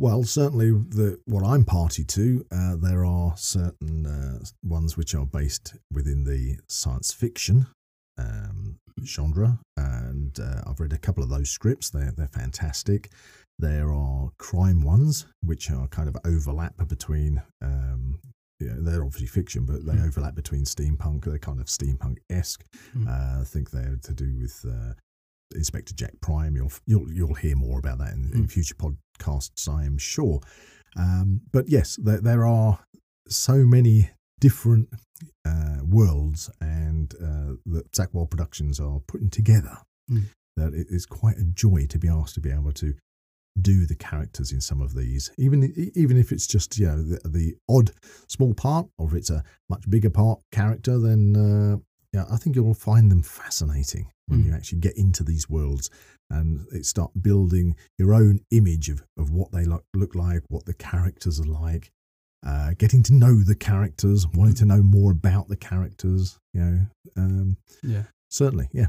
Well, 0.00 0.22
certainly 0.22 0.70
the 0.70 1.18
what 1.26 1.42
I'm 1.44 1.64
party 1.64 2.04
to. 2.04 2.46
Uh, 2.52 2.76
there 2.76 3.04
are 3.04 3.36
certain 3.36 4.06
uh, 4.06 4.38
ones 4.62 4.96
which 4.96 5.12
are 5.14 5.26
based 5.26 5.74
within 5.92 6.22
the 6.22 6.58
science 6.68 7.12
fiction 7.12 7.66
um, 8.16 8.57
genre, 9.04 9.58
and 9.76 10.38
uh, 10.40 10.62
I've 10.66 10.80
read 10.80 10.92
a 10.92 10.98
couple 10.98 11.22
of 11.22 11.30
those 11.30 11.50
scripts. 11.50 11.90
They're 11.90 12.12
they're 12.16 12.28
fantastic. 12.28 13.10
There 13.58 13.92
are 13.92 14.30
crime 14.38 14.82
ones 14.82 15.26
which 15.42 15.70
are 15.70 15.88
kind 15.88 16.08
of 16.08 16.16
overlap 16.24 16.74
between. 16.88 17.42
Um, 17.62 18.20
yeah, 18.60 18.74
they're 18.76 19.04
obviously 19.04 19.28
fiction, 19.28 19.64
but 19.66 19.86
they 19.86 19.92
Mm. 19.92 20.06
overlap 20.08 20.34
between 20.34 20.62
steampunk. 20.64 21.24
They're 21.24 21.38
kind 21.38 21.60
of 21.60 21.66
steampunk 21.66 22.18
esque. 22.28 22.64
Mm. 22.96 23.06
Uh, 23.08 23.40
I 23.40 23.44
think 23.44 23.70
they're 23.70 23.98
to 24.02 24.14
do 24.14 24.36
with 24.40 24.64
uh, 24.68 24.94
Inspector 25.54 25.94
Jack 25.94 26.14
Prime. 26.20 26.56
You'll 26.56 26.72
you'll 26.86 27.12
you'll 27.12 27.34
hear 27.34 27.54
more 27.56 27.78
about 27.78 27.98
that 27.98 28.12
in, 28.14 28.30
in 28.34 28.44
Mm. 28.46 28.50
future 28.50 28.74
podcasts, 28.74 29.68
I 29.68 29.84
am 29.84 29.96
sure. 29.98 30.40
Um, 30.96 31.42
but 31.52 31.68
yes, 31.68 31.96
there, 32.02 32.20
there 32.20 32.44
are 32.46 32.80
so 33.28 33.64
many 33.64 34.10
different 34.40 34.88
uh, 35.44 35.78
worlds 35.84 36.50
and 36.60 37.14
uh, 37.22 37.54
that 37.66 37.94
Zak 37.94 38.10
Wylde 38.12 38.30
Productions 38.30 38.78
are 38.80 39.00
putting 39.06 39.30
together 39.30 39.78
Mm. 40.10 40.24
that 40.56 40.72
it 40.72 40.86
is 40.88 41.04
quite 41.04 41.36
a 41.36 41.44
joy 41.44 41.84
to 41.86 41.98
be 41.98 42.08
asked 42.08 42.34
to 42.36 42.40
be 42.40 42.50
able 42.50 42.72
to 42.72 42.94
do 43.60 43.84
the 43.84 43.94
characters 43.96 44.52
in 44.52 44.60
some 44.62 44.80
of 44.80 44.94
these, 44.94 45.30
even 45.36 45.64
even 45.94 46.16
if 46.16 46.32
it's 46.32 46.46
just 46.46 46.78
you 46.78 46.86
know 46.86 47.02
the, 47.02 47.28
the 47.28 47.54
odd 47.68 47.90
small 48.28 48.54
part, 48.54 48.86
or 48.96 49.06
if 49.08 49.14
it's 49.14 49.28
a 49.30 49.42
much 49.68 49.84
bigger 49.90 50.08
part 50.08 50.40
character, 50.52 50.98
then 50.98 51.36
uh, 51.36 51.76
yeah, 52.14 52.24
I 52.30 52.36
think 52.38 52.56
you'll 52.56 52.72
find 52.72 53.10
them 53.10 53.22
fascinating 53.22 54.06
when 54.28 54.42
Mm. 54.42 54.46
you 54.46 54.52
actually 54.54 54.78
get 54.80 54.96
into 54.96 55.22
these 55.24 55.48
worlds 55.50 55.90
and 56.30 56.66
it 56.72 56.86
start 56.86 57.10
building 57.20 57.76
your 57.98 58.14
own 58.14 58.40
image 58.50 58.88
of, 58.90 59.02
of 59.18 59.30
what 59.30 59.52
they 59.52 59.64
look, 59.64 59.84
look 59.94 60.14
like, 60.14 60.42
what 60.48 60.64
the 60.66 60.74
characters 60.74 61.38
are 61.40 61.44
like, 61.64 61.90
uh, 62.46 62.72
getting 62.78 63.02
to 63.04 63.14
know 63.14 63.42
the 63.42 63.54
characters, 63.54 64.26
wanting 64.28 64.54
to 64.56 64.64
know 64.64 64.82
more 64.82 65.10
about 65.12 65.48
the 65.48 65.56
characters. 65.56 66.38
You 66.54 66.60
know, 66.60 66.80
um, 67.16 67.56
Yeah. 67.82 68.04
certainly, 68.28 68.68
yeah. 68.72 68.86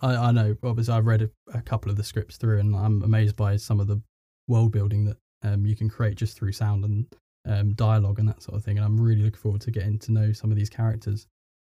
I, 0.00 0.14
I 0.14 0.30
know. 0.32 0.56
Obviously, 0.62 0.94
I've 0.94 1.06
read 1.06 1.22
a, 1.22 1.30
a 1.54 1.62
couple 1.62 1.90
of 1.90 1.96
the 1.96 2.04
scripts 2.04 2.36
through, 2.36 2.60
and 2.60 2.76
I'm 2.76 3.02
amazed 3.02 3.36
by 3.36 3.56
some 3.56 3.80
of 3.80 3.86
the 3.86 4.00
world 4.48 4.72
building 4.72 5.04
that 5.06 5.16
um, 5.42 5.66
you 5.66 5.74
can 5.74 5.88
create 5.88 6.16
just 6.16 6.36
through 6.38 6.52
sound 6.52 6.84
and 6.84 7.06
um, 7.46 7.72
dialogue 7.74 8.18
and 8.18 8.28
that 8.28 8.42
sort 8.42 8.56
of 8.56 8.64
thing. 8.64 8.76
And 8.78 8.84
I'm 8.84 9.00
really 9.00 9.22
looking 9.22 9.40
forward 9.40 9.60
to 9.62 9.70
getting 9.70 9.98
to 10.00 10.12
know 10.12 10.32
some 10.32 10.50
of 10.50 10.56
these 10.56 10.70
characters. 10.70 11.26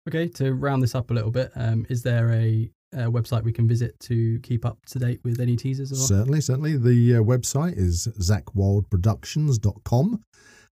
Okay, 0.08 0.26
to 0.28 0.54
round 0.54 0.82
this 0.82 0.94
up 0.94 1.10
a 1.10 1.14
little 1.14 1.30
bit, 1.30 1.50
um, 1.54 1.84
is 1.90 2.02
there 2.02 2.30
a, 2.32 2.70
a 2.94 3.10
website 3.10 3.44
we 3.44 3.52
can 3.52 3.68
visit 3.68 3.98
to 4.00 4.40
keep 4.40 4.64
up 4.64 4.78
to 4.86 4.98
date 4.98 5.20
with 5.22 5.38
any 5.40 5.54
teasers? 5.56 5.92
Or 5.92 5.96
Certainly, 5.96 6.40
certainly. 6.40 6.76
The 6.76 7.16
uh, 7.16 7.20
website 7.20 7.76
is 7.76 8.08
zakwyldeproductions.com 8.18 10.24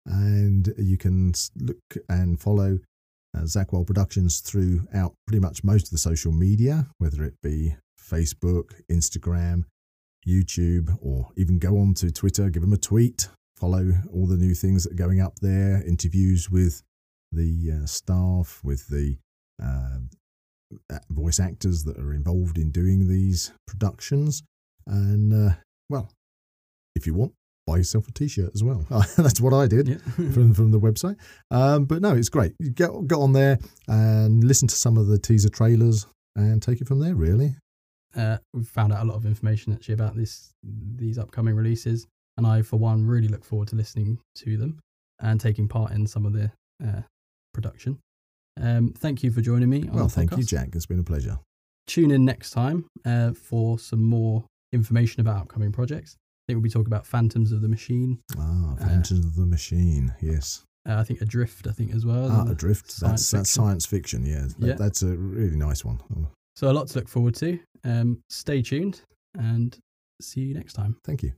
and 0.05 0.73
you 0.77 0.97
can 0.97 1.33
look 1.59 1.77
and 2.09 2.39
follow 2.39 2.79
uh, 3.35 3.45
Zak 3.45 3.73
Wylde 3.73 3.87
Productions 3.87 4.39
throughout 4.39 5.13
pretty 5.27 5.39
much 5.39 5.63
most 5.63 5.85
of 5.85 5.91
the 5.91 5.97
social 5.97 6.31
media, 6.31 6.87
whether 6.97 7.23
it 7.23 7.35
be 7.41 7.75
Facebook, 7.99 8.71
Instagram, 8.89 9.65
YouTube, 10.27 10.97
or 11.01 11.29
even 11.35 11.59
go 11.59 11.77
on 11.79 11.93
to 11.95 12.11
Twitter, 12.11 12.49
give 12.49 12.61
them 12.61 12.73
a 12.73 12.77
tweet, 12.77 13.27
follow 13.57 13.91
all 14.13 14.27
the 14.27 14.37
new 14.37 14.53
things 14.53 14.83
that 14.83 14.93
are 14.93 14.95
going 14.95 15.21
up 15.21 15.39
there, 15.41 15.83
interviews 15.85 16.49
with 16.49 16.81
the 17.31 17.81
uh, 17.81 17.85
staff, 17.85 18.61
with 18.63 18.87
the 18.87 19.17
uh, 19.61 19.99
voice 21.09 21.39
actors 21.39 21.83
that 21.83 21.97
are 21.97 22.13
involved 22.13 22.57
in 22.57 22.71
doing 22.71 23.07
these 23.07 23.51
productions. 23.67 24.43
And, 24.87 25.33
uh, 25.33 25.55
well, 25.89 26.11
if 26.95 27.05
you 27.05 27.13
want, 27.13 27.33
buy 27.67 27.77
yourself 27.77 28.07
a 28.07 28.11
t 28.11 28.27
shirt 28.27 28.51
as 28.53 28.63
well. 28.63 28.85
That's 29.17 29.41
what 29.41 29.53
I 29.53 29.67
did 29.67 29.87
Yeah. 29.87 29.95
from, 30.31 30.53
from 30.53 30.71
the 30.71 30.79
website. 30.79 31.15
Um, 31.51 31.85
but 31.85 32.01
no, 32.01 32.15
it's 32.15 32.29
great. 32.29 32.53
You 32.59 32.69
get, 32.71 32.89
get 33.07 33.17
on 33.17 33.33
there 33.33 33.57
and 33.87 34.43
listen 34.43 34.67
to 34.67 34.75
some 34.75 34.97
of 34.97 35.07
the 35.07 35.17
teaser 35.17 35.49
trailers 35.49 36.05
and 36.35 36.61
take 36.61 36.81
it 36.81 36.87
from 36.87 36.99
there, 36.99 37.15
really. 37.15 37.55
uh, 38.15 38.37
we've 38.53 38.67
found 38.67 38.93
out 38.93 39.01
a 39.03 39.05
lot 39.05 39.15
of 39.15 39.25
information 39.25 39.73
actually 39.73 39.93
about 39.93 40.15
this 40.15 40.51
these 40.63 41.17
upcoming 41.17 41.55
releases, 41.55 42.07
and 42.37 42.45
I, 42.45 42.61
for 42.61 42.77
one, 42.77 43.05
really 43.05 43.27
look 43.27 43.43
forward 43.45 43.67
to 43.69 43.75
listening 43.75 44.19
to 44.35 44.57
them 44.57 44.79
and 45.19 45.39
taking 45.39 45.67
part 45.67 45.91
in 45.91 46.05
some 46.07 46.25
of 46.25 46.33
the 46.33 46.51
uh, 46.85 47.01
production. 47.53 47.99
Um, 48.61 48.93
thank 48.97 49.23
you 49.23 49.31
for 49.31 49.41
joining 49.41 49.69
me. 49.69 49.89
Well, 49.91 50.07
thank 50.09 50.35
you. 50.37 50.43
Jack. 50.43 50.69
It's 50.75 50.85
been 50.85 50.99
a 50.99 51.03
pleasure. 51.03 51.39
Tune 51.87 52.11
in 52.11 52.25
next 52.25 52.51
time 52.51 52.85
uh, 53.05 53.31
for 53.33 53.77
some 53.79 54.01
more 54.03 54.43
information 54.73 55.21
about 55.21 55.41
upcoming 55.41 55.71
projects. 55.71 56.15
I 56.45 56.51
think 56.53 56.57
we'll 56.57 56.63
be 56.63 56.69
talking 56.69 56.85
about 56.93 57.07
Phantoms 57.07 57.51
of 57.51 57.61
the 57.61 57.67
Machine. 57.67 58.19
Ah, 58.37 58.73
Uh, 58.73 58.75
Phantoms 58.75 59.25
of 59.25 59.35
the 59.35 59.47
Machine. 59.47 60.13
Yes. 60.21 60.63
Uh, 60.87 60.97
I 60.97 61.03
think 61.03 61.19
Adrift. 61.21 61.65
I 61.65 61.71
think 61.71 61.91
as 61.91 62.05
well. 62.05 62.29
Ah, 62.31 62.45
Adrift. 62.51 62.91
science 62.91 63.31
That's 63.31 63.31
that's 63.31 63.49
science 63.49 63.87
fiction. 63.87 64.23
Yeah, 64.27 64.41
That- 64.59 64.67
Yeah. 64.67 64.73
that's 64.75 65.01
a 65.01 65.17
really 65.17 65.55
nice 65.55 65.83
one. 65.83 66.01
Oh, 66.15 66.27
So 66.55 66.69
a 66.69 66.73
lot 66.73 66.87
to 66.89 66.99
look 66.99 67.09
forward 67.09 67.33
to. 67.35 67.57
Um, 67.83 68.19
stay 68.29 68.61
tuned 68.61 69.01
and 69.33 69.75
see 70.21 70.41
you 70.41 70.53
next 70.53 70.73
time. 70.73 70.97
thank 71.03 71.23
you. 71.23 71.33